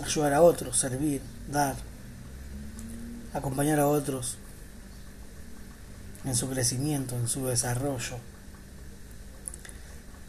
Ayudar 0.00 0.34
a 0.34 0.42
otros, 0.42 0.78
servir, 0.78 1.20
dar, 1.50 1.74
acompañar 3.34 3.80
a 3.80 3.88
otros 3.88 4.36
en 6.24 6.36
su 6.36 6.48
crecimiento, 6.48 7.16
en 7.16 7.26
su 7.26 7.44
desarrollo. 7.46 8.18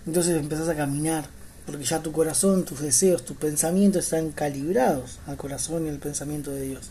Entonces 0.07 0.37
empezás 0.37 0.69
a 0.69 0.75
caminar 0.75 1.36
porque 1.67 1.83
ya 1.83 2.01
tu 2.01 2.13
corazón, 2.13 2.63
tus 2.63 2.79
deseos, 2.79 3.25
tus 3.25 3.35
pensamientos 3.35 4.05
están 4.05 4.31
calibrados 4.31 5.19
al 5.27 5.35
corazón 5.35 5.85
y 5.85 5.89
al 5.89 5.99
pensamiento 5.99 6.51
de 6.51 6.61
Dios. 6.61 6.89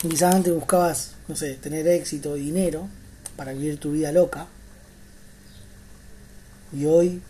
quizás 0.00 0.34
antes 0.34 0.52
buscabas, 0.52 1.12
no 1.28 1.36
sé, 1.36 1.54
tener 1.54 1.86
éxito, 1.86 2.34
dinero, 2.34 2.88
para 3.36 3.52
vivir 3.52 3.78
tu 3.78 3.92
vida 3.92 4.10
loca, 4.10 4.48
y 6.72 6.86
hoy 6.86 7.22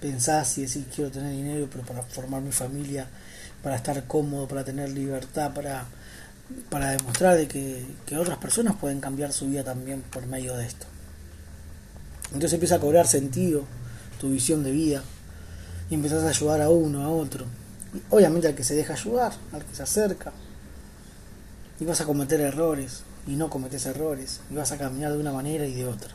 pensás 0.00 0.58
y 0.58 0.62
decís 0.62 0.86
quiero 0.94 1.10
tener 1.10 1.32
dinero 1.32 1.68
pero 1.72 1.84
para 1.84 2.02
formar 2.02 2.42
mi 2.42 2.52
familia, 2.52 3.06
para 3.62 3.76
estar 3.76 4.04
cómodo, 4.08 4.48
para 4.48 4.64
tener 4.64 4.90
libertad, 4.90 5.54
para, 5.54 5.86
para 6.68 6.90
demostrar 6.90 7.36
de 7.36 7.46
que, 7.46 7.86
que 8.06 8.18
otras 8.18 8.38
personas 8.38 8.74
pueden 8.74 8.98
cambiar 8.98 9.32
su 9.32 9.46
vida 9.46 9.62
también 9.62 10.02
por 10.02 10.26
medio 10.26 10.56
de 10.56 10.66
esto. 10.66 10.86
Entonces 12.26 12.54
empieza 12.54 12.74
a 12.74 12.80
cobrar 12.80 13.06
sentido 13.06 13.64
tu 14.20 14.30
visión 14.30 14.64
de 14.64 14.72
vida 14.72 15.04
y 15.90 15.94
empezás 15.94 16.24
a 16.24 16.28
ayudar 16.28 16.60
a 16.62 16.70
uno, 16.70 17.02
a 17.02 17.10
otro, 17.10 17.44
obviamente 18.10 18.48
al 18.48 18.54
que 18.54 18.64
se 18.64 18.74
deja 18.74 18.94
ayudar, 18.94 19.32
al 19.52 19.64
que 19.64 19.74
se 19.74 19.82
acerca. 19.82 20.32
Y 21.78 21.84
vas 21.84 22.00
a 22.00 22.04
cometer 22.04 22.40
errores, 22.40 23.02
y 23.26 23.36
no 23.36 23.50
cometes 23.50 23.86
errores, 23.86 24.40
y 24.50 24.54
vas 24.54 24.72
a 24.72 24.78
caminar 24.78 25.12
de 25.12 25.18
una 25.18 25.32
manera 25.32 25.66
y 25.66 25.74
de 25.74 25.86
otra. 25.86 26.10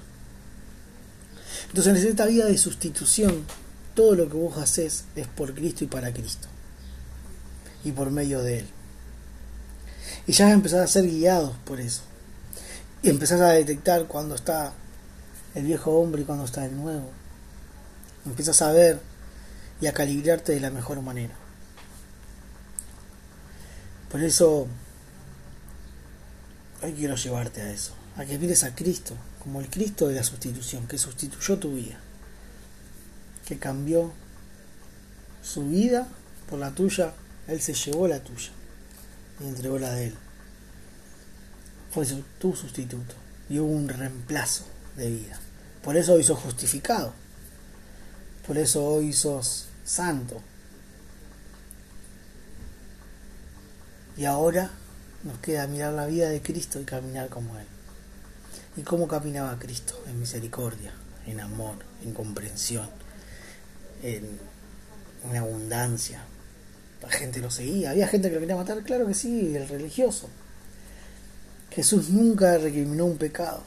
Entonces 1.68 2.04
en 2.04 2.10
esta 2.10 2.26
vida 2.26 2.46
de 2.46 2.58
sustitución, 2.58 3.46
todo 3.94 4.16
lo 4.16 4.28
que 4.28 4.36
vos 4.36 4.58
haces 4.58 5.06
es 5.16 5.28
por 5.28 5.54
Cristo 5.54 5.84
y 5.84 5.88
para 5.88 6.12
Cristo. 6.12 6.48
Y 7.84 7.92
por 7.92 8.12
medio 8.12 8.42
de 8.42 8.60
Él. 8.60 8.68
Y 10.28 10.34
ya 10.34 10.52
empezás 10.52 10.82
a 10.82 10.88
ser 10.88 11.08
guiados 11.08 11.56
por 11.66 11.80
eso. 11.80 12.02
Y 13.04 13.10
empezás 13.10 13.42
a 13.42 13.50
detectar 13.50 14.06
cuando 14.06 14.36
está 14.36 14.74
el 15.56 15.64
viejo 15.64 15.92
hombre 15.92 16.22
y 16.22 16.26
cuando 16.26 16.46
está 16.46 16.66
el 16.66 16.76
nuevo. 16.76 17.10
Empiezas 18.26 18.62
a 18.62 18.72
ver 18.72 19.00
y 19.82 19.88
a 19.88 19.94
calibrarte 19.94 20.54
de 20.54 20.60
la 20.60 20.70
mejor 20.70 21.02
manera. 21.02 21.34
Por 24.10 24.22
eso 24.24 24.68
hoy 26.84 26.94
quiero 26.94 27.16
llevarte 27.16 27.62
a 27.62 27.72
eso, 27.72 27.94
a 28.16 28.26
que 28.26 28.38
mires 28.38 28.64
a 28.64 28.76
Cristo 28.76 29.16
como 29.42 29.60
el 29.60 29.70
Cristo 29.70 30.08
de 30.08 30.16
la 30.16 30.24
sustitución, 30.24 30.88
que 30.88 31.00
sustituyó 31.00 31.58
tu 31.58 31.74
vida, 31.74 32.00
que 33.46 33.58
cambió 33.58 34.12
su 35.42 35.68
vida 35.68 36.08
por 36.48 36.60
la 36.60 36.72
tuya, 36.72 37.14
Él 37.48 37.60
se 37.60 37.74
llevó 37.74 38.08
la 38.08 38.20
tuya 38.20 38.52
y 39.40 39.48
entregó 39.48 39.80
la 39.80 39.92
de 39.94 40.08
Él. 40.08 40.16
Fue 41.92 42.06
tu 42.40 42.56
sustituto 42.56 43.16
y 43.50 43.58
hubo 43.60 43.72
un 43.72 43.90
reemplazo 43.90 44.66
de 44.96 45.10
vida. 45.10 45.40
Por 45.84 45.98
eso 45.98 46.14
hoy 46.14 46.24
sos 46.24 46.40
justificado. 46.40 47.14
Por 48.46 48.58
eso 48.58 48.86
hoy 48.86 49.14
sos 49.14 49.71
santo. 49.92 50.42
Y 54.16 54.26
ahora 54.26 54.72
nos 55.24 55.38
queda 55.40 55.68
mirar 55.68 55.94
la 55.94 56.06
vida 56.06 56.30
de 56.30 56.42
Cristo 56.42 56.80
y 56.80 56.86
caminar 56.86 57.30
como 57.30 57.58
Él. 57.58 57.66
¿Y 58.78 58.84
cómo 58.84 59.08
caminaba 59.08 59.60
Cristo? 59.60 60.02
En 60.08 60.20
misericordia, 60.20 60.94
en 61.26 61.42
amor, 61.42 61.76
en 62.04 62.14
comprensión, 62.14 62.90
en, 64.02 64.40
en 65.30 65.38
abundancia. 65.38 66.24
La 67.02 67.10
gente 67.10 67.40
lo 67.40 67.52
seguía. 67.52 67.92
Había 67.92 68.08
gente 68.08 68.30
que 68.30 68.36
lo 68.36 68.42
quería 68.42 68.56
matar, 68.56 68.82
claro 68.84 69.08
que 69.08 69.14
sí, 69.14 69.56
el 69.56 69.68
religioso. 69.68 70.30
Jesús 71.72 72.10
nunca 72.10 72.58
recriminó 72.58 73.06
un 73.06 73.18
pecado. 73.18 73.64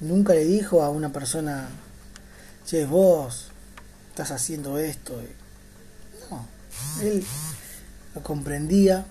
Nunca 0.00 0.34
le 0.34 0.44
dijo 0.44 0.82
a 0.82 0.90
una 0.90 1.10
persona, 1.10 1.68
che, 2.66 2.84
vos 2.84 3.48
estás 4.10 4.32
haciendo 4.32 4.78
esto. 4.78 5.20
No, 6.30 6.46
él 7.00 7.24
lo 8.14 8.22
comprendía 8.22 9.06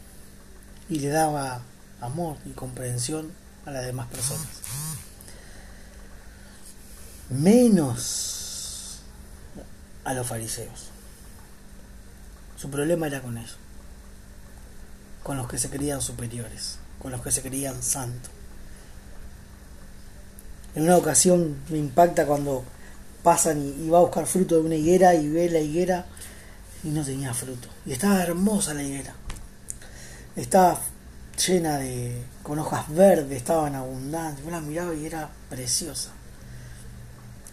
y 0.89 1.00
le 1.00 1.07
daba 1.09 1.62
amor 2.01 2.38
y 2.45 2.51
comprensión 2.51 3.31
a 3.65 3.71
las 3.71 3.85
demás 3.85 4.07
personas. 4.07 4.47
Menos 7.29 9.00
a 10.03 10.13
los 10.13 10.27
fariseos. 10.27 10.89
Su 12.57 12.69
problema 12.69 13.07
era 13.07 13.21
con 13.21 13.38
eso. 13.38 13.55
Con 15.24 15.38
los 15.38 15.47
que 15.47 15.57
se 15.57 15.69
creían 15.69 16.01
superiores, 16.01 16.77
con 17.01 17.12
los 17.12 17.21
que 17.21 17.31
se 17.31 17.41
creían 17.41 17.81
santos. 17.81 18.31
En 20.75 20.83
una 20.83 20.97
ocasión 20.97 21.57
me 21.69 21.77
impacta 21.77 22.27
cuando 22.27 22.65
pasan 23.25 23.58
y, 23.60 23.89
va 23.89 23.98
a 23.98 24.01
buscar 24.01 24.27
fruto 24.27 24.55
de 24.55 24.62
una 24.62 24.75
higuera 24.75 25.15
y 25.15 25.27
ve 25.27 25.50
la 25.50 25.60
higuera 25.60 26.05
y 26.84 26.89
no 26.89 27.03
tenía 27.03 27.34
fruto. 27.34 27.67
Y 27.86 27.91
estaba 27.91 28.22
hermosa 28.22 28.75
la 28.75 28.84
higuera. 28.84 29.15
Estaba 30.35 30.79
llena 31.46 31.79
de. 31.79 32.24
con 32.44 32.59
hojas 32.59 32.85
verdes, 32.94 33.38
estaba 33.38 33.68
en 33.68 33.75
abundancia. 33.75 34.50
La 34.51 34.61
miraba 34.61 34.94
y 34.94 35.07
era 35.07 35.29
preciosa. 35.50 36.11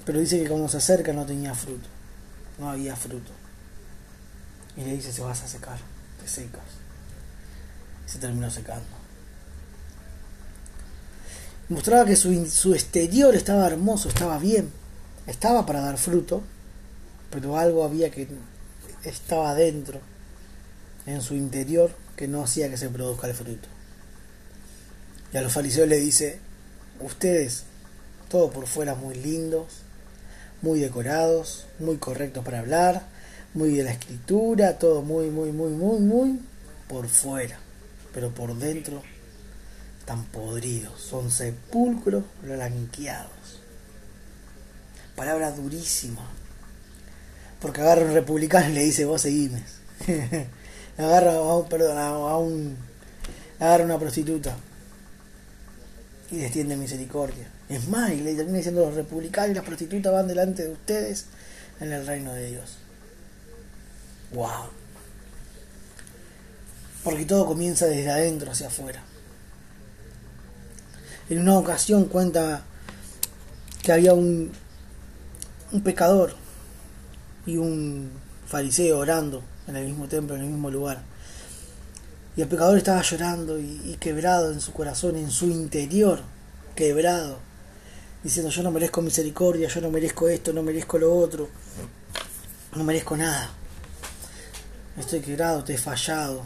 Pero 0.04 0.20
dice 0.20 0.42
que 0.42 0.48
cuando 0.48 0.68
se 0.68 0.76
acerca 0.76 1.14
no 1.14 1.24
tenía 1.24 1.54
fruto. 1.54 1.88
No 2.58 2.70
había 2.70 2.94
fruto. 2.94 3.32
Y 4.76 4.82
le 4.84 4.92
dice: 4.92 5.10
Se 5.10 5.22
vas 5.22 5.42
a 5.42 5.48
secar, 5.48 5.78
te 6.20 6.28
secas. 6.28 6.60
Y 8.06 8.10
se 8.10 8.18
terminó 8.18 8.50
secando 8.50 9.02
mostraba 11.72 12.04
que 12.04 12.16
su, 12.16 12.46
su 12.46 12.74
exterior 12.74 13.34
estaba 13.34 13.66
hermoso, 13.66 14.08
estaba 14.08 14.38
bien, 14.38 14.70
estaba 15.26 15.66
para 15.66 15.80
dar 15.80 15.98
fruto, 15.98 16.42
pero 17.30 17.58
algo 17.58 17.84
había 17.84 18.10
que 18.10 18.28
estaba 19.04 19.54
dentro, 19.54 20.00
en 21.06 21.20
su 21.22 21.34
interior, 21.34 21.90
que 22.16 22.28
no 22.28 22.42
hacía 22.44 22.70
que 22.70 22.76
se 22.76 22.88
produzca 22.88 23.26
el 23.26 23.34
fruto. 23.34 23.68
Y 25.32 25.36
a 25.36 25.42
los 25.42 25.52
fariseos 25.52 25.88
le 25.88 25.98
dice, 25.98 26.38
ustedes, 27.00 27.64
todo 28.28 28.50
por 28.50 28.66
fuera 28.66 28.94
muy 28.94 29.14
lindos, 29.14 29.66
muy 30.60 30.80
decorados, 30.80 31.66
muy 31.78 31.96
correctos 31.96 32.44
para 32.44 32.60
hablar, 32.60 33.06
muy 33.54 33.74
de 33.76 33.84
la 33.84 33.92
escritura, 33.92 34.78
todo 34.78 35.02
muy, 35.02 35.30
muy, 35.30 35.52
muy, 35.52 35.72
muy, 35.72 36.00
muy 36.00 36.40
por 36.88 37.08
fuera, 37.08 37.58
pero 38.14 38.30
por 38.30 38.54
dentro 38.56 39.02
están 39.98 40.24
podridos, 40.26 41.00
son 41.00 41.30
sepulcros 41.30 42.24
blanqueados. 42.42 43.61
Palabra 45.16 45.50
durísima. 45.52 46.28
Porque 47.60 47.80
agarra 47.80 48.04
un 48.04 48.14
republicano 48.14 48.70
y 48.70 48.72
le 48.72 48.82
dice, 48.82 49.04
vos 49.04 49.22
seguime. 49.22 49.62
agarra 50.98 51.34
a 51.34 51.56
un, 51.56 51.68
perdón, 51.68 51.98
a 51.98 52.36
un, 52.36 52.76
agarra 53.58 53.84
una 53.84 53.98
prostituta 53.98 54.56
y 56.32 56.36
les 56.36 56.78
misericordia. 56.78 57.46
Es 57.68 57.88
más, 57.88 58.10
y 58.10 58.16
le 58.20 58.34
termina 58.34 58.58
diciendo 58.58 58.86
los 58.86 58.94
republicanos 58.94 59.50
y 59.50 59.54
las 59.54 59.64
prostitutas 59.64 60.12
van 60.12 60.26
delante 60.26 60.64
de 60.64 60.72
ustedes 60.72 61.26
en 61.80 61.92
el 61.92 62.06
reino 62.06 62.32
de 62.32 62.46
Dios. 62.46 62.78
Wow. 64.32 64.70
Porque 67.04 67.26
todo 67.26 67.46
comienza 67.46 67.86
desde 67.86 68.10
adentro 68.10 68.50
hacia 68.50 68.68
afuera. 68.68 69.02
En 71.28 71.40
una 71.40 71.58
ocasión 71.58 72.06
cuenta 72.06 72.62
que 73.82 73.92
había 73.92 74.14
un, 74.14 74.52
un 75.72 75.80
pecador 75.82 76.34
y 77.46 77.56
un 77.56 78.10
fariseo 78.46 78.98
orando 78.98 79.42
en 79.66 79.76
el 79.76 79.86
mismo 79.86 80.06
templo, 80.06 80.36
en 80.36 80.42
el 80.42 80.48
mismo 80.48 80.70
lugar. 80.70 81.02
Y 82.36 82.42
el 82.42 82.48
pecador 82.48 82.78
estaba 82.78 83.02
llorando 83.02 83.58
y, 83.58 83.96
quebrado 84.00 84.52
en 84.52 84.60
su 84.60 84.72
corazón, 84.72 85.16
en 85.16 85.30
su 85.30 85.46
interior, 85.46 86.20
quebrado, 86.74 87.38
diciendo 88.22 88.50
yo 88.50 88.62
no 88.62 88.70
merezco 88.70 89.02
misericordia, 89.02 89.68
yo 89.68 89.80
no 89.80 89.90
merezco 89.90 90.28
esto, 90.28 90.52
no 90.52 90.62
merezco 90.62 90.98
lo 90.98 91.14
otro, 91.14 91.48
no 92.74 92.84
merezco 92.84 93.16
nada. 93.16 93.50
Estoy 94.98 95.20
quebrado, 95.20 95.64
te 95.64 95.74
he 95.74 95.78
fallado, 95.78 96.42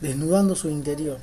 desnudando 0.00 0.54
su 0.54 0.68
interior. 0.68 1.18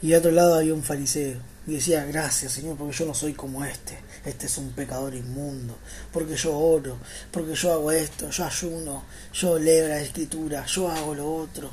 Y 0.00 0.12
al 0.12 0.20
otro 0.20 0.32
lado 0.32 0.56
había 0.56 0.74
un 0.74 0.82
fariseo. 0.82 1.51
Y 1.66 1.74
decía, 1.74 2.04
gracias 2.04 2.52
Señor, 2.52 2.76
porque 2.76 2.96
yo 2.96 3.06
no 3.06 3.14
soy 3.14 3.34
como 3.34 3.64
este. 3.64 3.98
Este 4.24 4.46
es 4.46 4.58
un 4.58 4.72
pecador 4.72 5.14
inmundo. 5.14 5.78
Porque 6.12 6.36
yo 6.36 6.56
oro, 6.56 6.98
porque 7.30 7.54
yo 7.54 7.72
hago 7.72 7.92
esto, 7.92 8.30
yo 8.30 8.44
ayuno, 8.44 9.04
yo 9.32 9.58
leo 9.58 9.88
la 9.88 10.00
escritura, 10.00 10.66
yo 10.66 10.90
hago 10.90 11.14
lo 11.14 11.34
otro. 11.34 11.70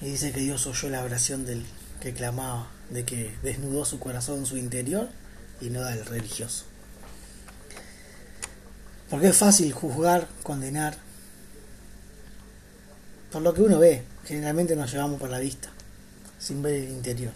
Y 0.00 0.06
dice 0.06 0.32
que 0.32 0.40
Dios 0.40 0.66
oyó 0.66 0.88
la 0.88 1.04
oración 1.04 1.44
del 1.44 1.64
que 2.00 2.12
clamaba, 2.12 2.68
de 2.90 3.04
que 3.04 3.34
desnudó 3.42 3.84
su 3.84 3.98
corazón, 3.98 4.46
su 4.46 4.56
interior, 4.56 5.08
y 5.60 5.70
no 5.70 5.82
del 5.82 6.04
religioso. 6.04 6.64
Porque 9.08 9.28
es 9.28 9.36
fácil 9.36 9.72
juzgar, 9.72 10.28
condenar, 10.42 10.96
por 13.30 13.42
lo 13.42 13.52
que 13.52 13.62
uno 13.62 13.78
ve. 13.78 14.04
Generalmente 14.24 14.76
nos 14.76 14.90
llevamos 14.92 15.20
por 15.20 15.30
la 15.30 15.38
vista 15.38 15.68
sin 16.38 16.62
ver 16.62 16.74
el 16.74 16.90
interior. 16.90 17.32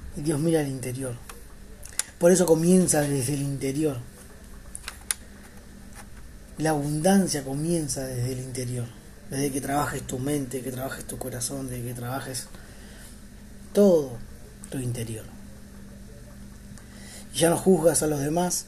Dios 0.15 0.39
mira 0.39 0.61
el 0.61 0.67
interior. 0.67 1.15
Por 2.19 2.31
eso 2.31 2.45
comienza 2.45 3.01
desde 3.01 3.33
el 3.33 3.41
interior. 3.41 3.97
La 6.57 6.71
abundancia 6.71 7.43
comienza 7.43 8.05
desde 8.05 8.33
el 8.33 8.39
interior. 8.39 8.85
Desde 9.29 9.51
que 9.51 9.61
trabajes 9.61 10.05
tu 10.05 10.19
mente, 10.19 10.61
que 10.61 10.71
trabajes 10.71 11.05
tu 11.05 11.17
corazón, 11.17 11.69
desde 11.69 11.87
que 11.87 11.93
trabajes 11.93 12.47
todo 13.73 14.17
tu 14.69 14.77
interior. 14.77 15.25
Ya 17.33 17.49
no 17.49 17.57
juzgas 17.57 18.03
a 18.03 18.07
los 18.07 18.19
demás. 18.19 18.65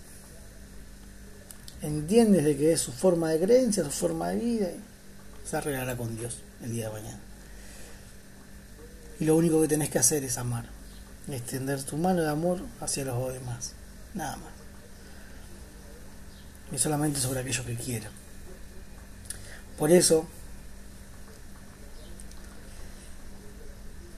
Entiendes 1.82 2.46
de 2.46 2.56
que 2.56 2.72
es 2.72 2.80
su 2.80 2.94
forma 2.94 3.30
de 3.30 3.42
creencia, 3.42 3.84
su 3.84 3.92
forma 3.92 4.30
de 4.30 4.38
vida. 4.38 4.68
Se 5.46 5.58
arreglará 5.58 5.98
con 5.98 6.16
Dios 6.16 6.38
el 6.64 6.72
día 6.72 6.88
de 6.88 6.94
mañana. 6.94 7.20
Y 9.20 9.26
lo 9.26 9.36
único 9.36 9.62
que 9.62 9.68
tenés 9.68 9.90
que 9.90 10.00
hacer 10.00 10.24
es 10.24 10.38
amar, 10.38 10.66
extender 11.32 11.82
tu 11.84 11.98
mano 11.98 12.22
de 12.22 12.30
amor 12.30 12.60
hacia 12.82 13.06
los 13.06 13.34
demás, 13.34 13.74
nada 14.14 14.38
más. 14.38 14.52
y 16.72 16.78
solamente 16.80 17.20
sobre 17.20 17.42
aquello 17.42 17.66
que 17.66 17.76
quiera. 17.76 18.10
Por 19.78 19.92
eso, 19.92 20.26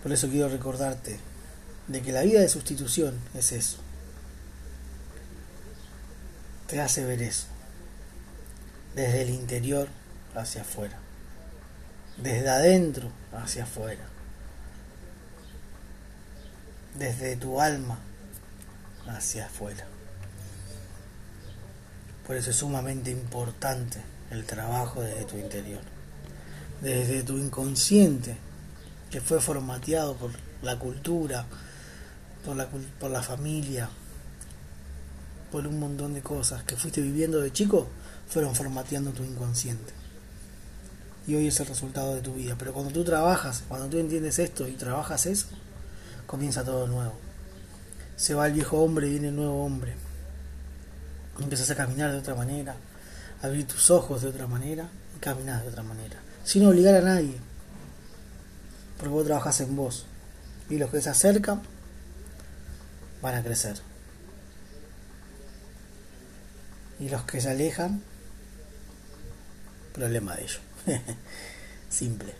por 0.02 0.12
eso 0.14 0.30
quiero 0.30 0.48
recordarte 0.48 1.20
de 1.88 2.02
que 2.02 2.14
la 2.14 2.22
vida 2.22 2.40
de 2.40 2.48
sustitución 2.48 3.20
es 3.34 3.52
eso. 3.52 3.78
Te 6.68 6.80
hace 6.82 7.06
ver 7.06 7.22
eso. 7.22 7.48
Desde 8.96 9.24
el 9.24 9.30
interior 9.30 9.90
hacia 10.34 10.62
afuera. 10.62 10.98
Desde 12.18 12.50
adentro 12.50 13.12
hacia 13.34 13.64
afuera. 13.64 14.15
Desde 16.98 17.36
tu 17.36 17.60
alma 17.60 18.00
hacia 19.08 19.46
afuera. 19.46 19.86
Por 22.26 22.36
eso 22.36 22.50
es 22.50 22.56
sumamente 22.56 23.12
importante 23.12 24.02
el 24.32 24.46
trabajo 24.46 25.02
desde 25.02 25.26
tu 25.26 25.38
interior. 25.38 25.82
Desde 26.82 27.24
tu 27.24 27.38
inconsciente, 27.38 28.38
que 29.12 29.22
fue 29.22 29.40
formateado 29.40 30.16
por 30.16 30.32
la 30.62 30.78
cultura, 30.80 31.46
por 32.44 32.56
la, 32.56 32.68
por 32.68 33.12
la 33.12 33.22
familia, 33.22 33.90
por 35.52 35.68
un 35.68 35.80
montón 35.80 36.14
de 36.14 36.22
cosas 36.22 36.64
que 36.64 36.76
fuiste 36.76 37.02
viviendo 37.02 37.40
de 37.40 37.54
chico, 37.54 37.88
fueron 38.28 38.56
formateando 38.56 39.12
tu 39.12 39.24
inconsciente. 39.24 39.94
Y 41.28 41.36
hoy 41.36 41.48
es 41.48 41.60
el 41.60 41.68
resultado 41.68 42.16
de 42.16 42.22
tu 42.22 42.34
vida. 42.34 42.56
Pero 42.58 42.74
cuando 42.74 42.92
tú 42.92 43.04
trabajas, 43.04 43.64
cuando 43.68 43.88
tú 43.88 43.98
entiendes 43.98 44.40
esto 44.40 44.68
y 44.68 44.74
trabajas 44.74 45.26
eso, 45.26 45.48
comienza 46.26 46.64
todo 46.64 46.88
nuevo. 46.88 47.14
Se 48.16 48.34
va 48.34 48.48
el 48.48 48.54
viejo 48.54 48.82
hombre 48.82 49.08
y 49.08 49.12
viene 49.12 49.30
el 49.30 49.36
nuevo 49.36 49.64
hombre. 49.64 49.96
Empiezas 51.40 51.70
a 51.72 51.76
caminar 51.76 52.12
de 52.12 52.18
otra 52.18 52.36
manera, 52.36 52.76
abrir 53.42 53.68
tus 53.68 53.92
ojos 53.92 54.22
de 54.22 54.30
otra 54.30 54.48
manera 54.48 54.90
y 55.16 55.20
caminar 55.20 55.62
de 55.64 55.70
otra 55.70 55.84
manera. 55.84 56.18
Sin 56.44 56.66
obligar 56.66 56.96
a 56.96 57.02
nadie. 57.02 57.38
Porque 58.98 59.10
vos 59.10 59.26
trabajas 59.26 59.60
en 59.62 59.76
vos. 59.76 60.06
Y 60.70 60.78
los 60.78 60.90
que 60.90 61.02
se 61.02 61.10
acercan 61.10 61.62
van 63.22 63.36
a 63.36 63.44
crecer. 63.44 63.82
Y 67.00 67.10
los 67.10 67.24
que 67.24 67.42
se 67.42 67.50
alejan, 67.50 68.02
problema 69.94 70.36
de 70.36 70.44
ellos. 70.44 70.62
Simple. 71.90 72.34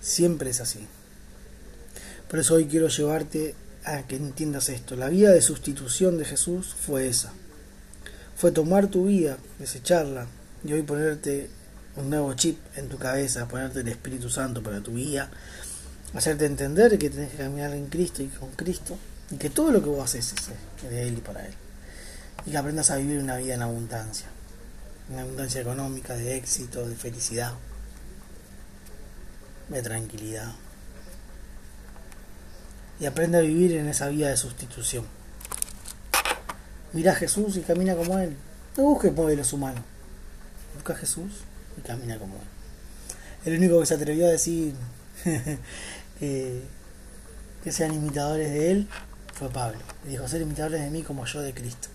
Siempre 0.00 0.50
es 0.50 0.60
así. 0.60 0.86
Por 2.34 2.40
eso 2.40 2.54
hoy 2.54 2.66
quiero 2.66 2.88
llevarte 2.88 3.54
a 3.84 4.02
que 4.08 4.16
entiendas 4.16 4.68
esto. 4.68 4.96
La 4.96 5.08
vida 5.08 5.30
de 5.30 5.40
sustitución 5.40 6.18
de 6.18 6.24
Jesús 6.24 6.74
fue 6.74 7.06
esa. 7.06 7.32
Fue 8.36 8.50
tomar 8.50 8.88
tu 8.88 9.06
vida, 9.06 9.38
desecharla 9.60 10.26
y 10.64 10.72
hoy 10.72 10.82
ponerte 10.82 11.48
un 11.94 12.10
nuevo 12.10 12.34
chip 12.34 12.58
en 12.74 12.88
tu 12.88 12.98
cabeza, 12.98 13.46
ponerte 13.46 13.82
el 13.82 13.86
Espíritu 13.86 14.30
Santo 14.30 14.64
para 14.64 14.80
tu 14.80 14.94
vida, 14.94 15.30
hacerte 16.12 16.46
entender 16.46 16.98
que 16.98 17.08
tienes 17.08 17.30
que 17.30 17.36
caminar 17.36 17.72
en 17.72 17.86
Cristo 17.86 18.20
y 18.24 18.26
con 18.26 18.50
Cristo 18.50 18.98
y 19.30 19.36
que 19.36 19.50
todo 19.50 19.70
lo 19.70 19.80
que 19.80 19.90
vos 19.90 20.02
haces 20.02 20.34
es 20.82 20.90
de 20.90 21.06
Él 21.06 21.18
y 21.18 21.20
para 21.20 21.46
Él. 21.46 21.54
Y 22.46 22.50
que 22.50 22.56
aprendas 22.56 22.90
a 22.90 22.96
vivir 22.96 23.20
una 23.20 23.36
vida 23.36 23.54
en 23.54 23.62
abundancia. 23.62 24.26
Una 25.08 25.22
abundancia 25.22 25.60
económica, 25.60 26.16
de 26.16 26.36
éxito, 26.36 26.84
de 26.88 26.96
felicidad, 26.96 27.52
de 29.68 29.82
tranquilidad. 29.82 30.52
Y 33.04 33.06
aprende 33.06 33.36
a 33.36 33.42
vivir 33.42 33.72
en 33.72 33.86
esa 33.86 34.08
vida 34.08 34.30
de 34.30 34.36
sustitución. 34.38 35.04
Mira 36.94 37.12
a 37.12 37.14
Jesús 37.14 37.54
y 37.58 37.60
camina 37.60 37.94
como 37.94 38.18
Él. 38.18 38.34
No 38.78 38.84
busques 38.84 39.12
modelos 39.12 39.52
humanos. 39.52 39.84
Busca 40.74 40.94
a 40.94 40.96
Jesús 40.96 41.30
y 41.76 41.82
camina 41.82 42.18
como 42.18 42.36
Él. 42.36 42.48
El 43.44 43.58
único 43.58 43.78
que 43.78 43.84
se 43.84 43.92
atrevió 43.92 44.26
a 44.26 44.30
decir 44.30 44.72
que, 46.18 46.62
que 47.62 47.72
sean 47.72 47.92
imitadores 47.92 48.50
de 48.50 48.70
Él 48.70 48.88
fue 49.34 49.50
Pablo. 49.50 49.80
Y 50.06 50.08
dijo, 50.08 50.26
ser 50.26 50.40
imitadores 50.40 50.80
de 50.80 50.88
mí 50.88 51.02
como 51.02 51.26
yo 51.26 51.42
de 51.42 51.52
Cristo. 51.52 51.88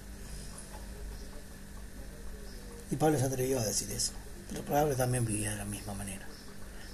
Y 2.91 2.97
Pablo 2.97 3.17
se 3.17 3.25
atrevió 3.25 3.59
a 3.59 3.65
decir 3.65 3.89
eso. 3.89 4.11
Pero 4.51 4.61
Pablo 4.61 4.95
también 4.95 5.25
vivía 5.25 5.49
de 5.49 5.57
la 5.57 5.65
misma 5.65 5.95
manera. 5.95 6.27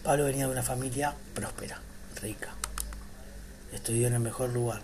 Pablo 0.03 0.23
venía 0.23 0.45
de 0.45 0.53
una 0.53 0.63
familia 0.63 1.13
próspera, 1.33 1.81
rica. 2.21 2.55
Estudió 3.73 4.07
en 4.07 4.13
el 4.13 4.19
mejor 4.19 4.49
lugar. 4.51 4.81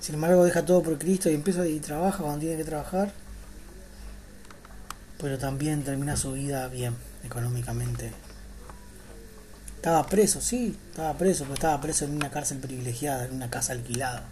Sin 0.00 0.16
embargo, 0.16 0.44
deja 0.44 0.64
todo 0.64 0.82
por 0.82 0.98
Cristo 0.98 1.30
y 1.30 1.34
empieza 1.34 1.66
y 1.66 1.80
trabaja 1.80 2.18
cuando 2.18 2.40
tiene 2.40 2.56
que 2.56 2.64
trabajar. 2.64 3.12
Pero 5.18 5.38
también 5.38 5.82
termina 5.82 6.16
su 6.16 6.32
vida 6.32 6.68
bien, 6.68 6.94
económicamente. 7.24 8.12
Estaba 9.76 10.06
preso, 10.06 10.40
sí, 10.40 10.78
estaba 10.90 11.16
preso, 11.16 11.44
pero 11.44 11.54
estaba 11.54 11.80
preso 11.80 12.04
en 12.04 12.16
una 12.16 12.30
cárcel 12.30 12.58
privilegiada, 12.58 13.26
en 13.26 13.32
una 13.34 13.50
casa 13.50 13.72
alquilada. 13.72 14.24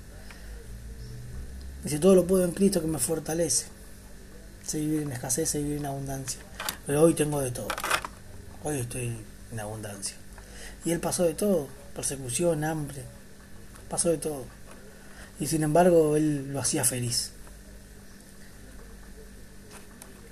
Dice, 1.84 1.98
todo 1.98 2.14
lo 2.14 2.26
puedo 2.26 2.44
en 2.44 2.52
Cristo 2.52 2.80
que 2.80 2.86
me 2.86 2.98
fortalece. 2.98 3.66
Sé 4.66 4.78
vivir 4.78 5.02
en 5.02 5.12
escasez, 5.12 5.50
sé 5.50 5.58
vivir 5.58 5.78
en 5.78 5.86
abundancia. 5.86 6.40
Pero 6.86 7.02
hoy 7.02 7.14
tengo 7.14 7.40
de 7.40 7.50
todo. 7.50 7.68
Hoy 8.62 8.78
estoy 8.78 9.16
en 9.50 9.60
abundancia. 9.60 10.16
Y 10.84 10.92
él 10.92 11.00
pasó 11.00 11.24
de 11.24 11.34
todo. 11.34 11.68
Persecución, 11.94 12.64
hambre. 12.64 13.02
Pasó 13.88 14.08
de 14.08 14.18
todo. 14.18 14.44
Y 15.38 15.46
sin 15.46 15.62
embargo, 15.62 16.16
él 16.16 16.52
lo 16.52 16.60
hacía 16.60 16.84
feliz. 16.84 17.32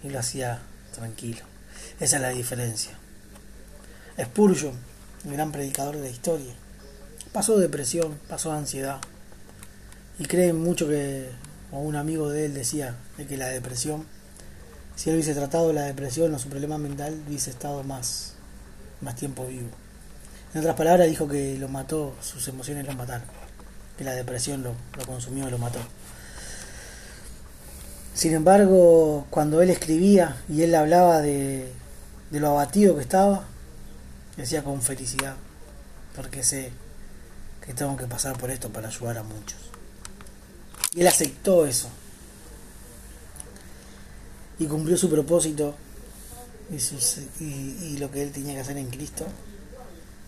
Y 0.02 0.08
lo 0.08 0.18
hacía 0.18 0.60
tranquilo. 0.94 1.40
Esa 1.98 2.16
es 2.16 2.22
la 2.22 2.30
diferencia. 2.30 2.92
Spurgeon, 4.20 4.74
el 5.24 5.32
gran 5.32 5.52
predicador 5.52 5.96
de 5.96 6.02
la 6.02 6.08
historia, 6.08 6.52
pasó 7.32 7.58
depresión, 7.58 8.18
pasó 8.28 8.52
ansiedad. 8.52 9.00
Y 10.18 10.26
creen 10.26 10.60
mucho 10.60 10.88
que, 10.88 11.28
o 11.72 11.78
un 11.78 11.96
amigo 11.96 12.28
de 12.28 12.46
él 12.46 12.54
decía, 12.54 12.96
de 13.16 13.26
que 13.26 13.36
la 13.36 13.48
depresión 13.48 14.06
si 15.00 15.08
él 15.08 15.16
hubiese 15.16 15.32
tratado 15.32 15.72
la 15.72 15.84
depresión 15.84 16.34
o 16.34 16.38
su 16.38 16.50
problema 16.50 16.76
mental, 16.76 17.18
hubiese 17.26 17.48
estado 17.48 17.82
más, 17.82 18.34
más 19.00 19.16
tiempo 19.16 19.46
vivo. 19.46 19.70
En 20.52 20.60
otras 20.60 20.76
palabras, 20.76 21.08
dijo 21.08 21.28
que 21.28 21.56
lo 21.58 21.68
mató, 21.68 22.14
sus 22.20 22.46
emociones 22.48 22.86
lo 22.86 22.92
mataron, 22.94 23.26
que 23.96 24.04
la 24.04 24.12
depresión 24.12 24.62
lo, 24.62 24.74
lo 24.98 25.06
consumió 25.06 25.46
y 25.46 25.50
lo 25.50 25.58
mató. 25.58 25.78
Sin 28.14 28.34
embargo, 28.34 29.26
cuando 29.30 29.62
él 29.62 29.70
escribía 29.70 30.36
y 30.48 30.62
él 30.62 30.74
hablaba 30.74 31.20
de, 31.20 31.72
de 32.30 32.40
lo 32.40 32.48
abatido 32.48 32.96
que 32.96 33.02
estaba, 33.02 33.44
decía 34.36 34.64
con 34.64 34.82
felicidad, 34.82 35.36
porque 36.16 36.42
sé 36.42 36.72
que 37.64 37.74
tengo 37.74 37.96
que 37.96 38.06
pasar 38.06 38.36
por 38.36 38.50
esto 38.50 38.70
para 38.70 38.88
ayudar 38.88 39.18
a 39.18 39.22
muchos. 39.22 39.58
Y 40.94 41.00
él 41.02 41.06
aceptó 41.06 41.66
eso 41.66 41.88
y 44.58 44.66
cumplió 44.66 44.96
su 44.96 45.08
propósito 45.08 45.74
y, 46.70 47.44
y, 47.44 47.98
lo 47.98 48.10
que 48.10 48.22
él 48.22 48.32
tenía 48.32 48.54
que 48.54 48.60
hacer 48.60 48.76
en 48.76 48.90
Cristo, 48.90 49.24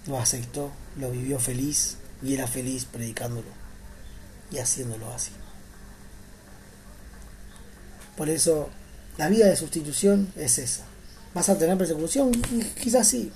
lo 0.07 0.19
aceptó, 0.19 0.71
lo 0.99 1.11
vivió 1.11 1.39
feliz 1.39 1.97
y 2.23 2.35
era 2.35 2.47
feliz 2.47 2.85
predicándolo 2.85 3.49
y 4.51 4.59
haciéndolo 4.59 5.13
así. 5.13 5.33
Por 8.17 8.29
eso 8.29 8.69
la 9.17 9.29
vida 9.29 9.47
de 9.47 9.57
sustitución 9.57 10.33
es 10.37 10.59
esa. 10.59 10.85
¿Vas 11.35 11.49
a 11.49 11.57
tener 11.57 11.79
persecución? 11.79 12.33
Quizás 12.81 13.09
sí. 13.09 13.33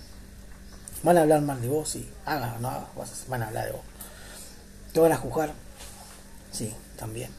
Van 1.02 1.16
a 1.16 1.22
hablar 1.22 1.42
mal 1.42 1.60
de 1.60 1.68
vos, 1.68 1.90
sí. 1.90 2.08
Hagas 2.24 2.60
no 2.60 2.68
hagas, 2.68 3.24
van 3.28 3.42
a 3.42 3.48
hablar 3.48 3.66
de 3.66 3.72
vos. 3.72 3.82
¿Te 4.92 5.00
van 5.00 5.12
a 5.12 5.16
juzgar? 5.16 5.52
Sí, 6.52 6.72
también. 6.96 7.30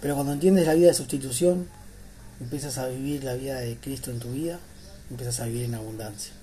Pero 0.00 0.14
cuando 0.14 0.34
entiendes 0.34 0.66
la 0.66 0.74
vida 0.74 0.88
de 0.88 0.94
sustitución, 0.94 1.66
empiezas 2.40 2.76
a 2.76 2.88
vivir 2.88 3.24
la 3.24 3.34
vida 3.34 3.54
de 3.60 3.76
Cristo 3.78 4.10
en 4.10 4.18
tu 4.18 4.32
vida, 4.32 4.60
empiezas 5.10 5.40
a 5.40 5.46
vivir 5.46 5.64
en 5.64 5.74
abundancia, 5.74 6.34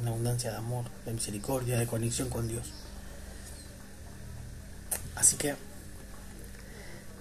en 0.00 0.08
abundancia 0.08 0.50
de 0.50 0.56
amor, 0.56 0.86
de 1.04 1.12
misericordia, 1.12 1.78
de 1.78 1.86
conexión 1.86 2.30
con 2.30 2.48
Dios. 2.48 2.72
Así 5.14 5.36
que 5.36 5.54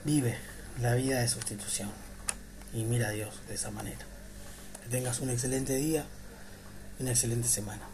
vive 0.05 0.37
la 0.81 0.95
vida 0.95 1.19
de 1.19 1.27
sustitución 1.27 1.89
y 2.73 2.83
mira 2.83 3.09
a 3.09 3.11
Dios 3.11 3.41
de 3.47 3.55
esa 3.55 3.71
manera. 3.71 4.05
Que 4.83 4.89
tengas 4.89 5.19
un 5.19 5.29
excelente 5.29 5.75
día 5.75 6.05
y 6.97 7.03
una 7.03 7.11
excelente 7.11 7.47
semana. 7.47 7.88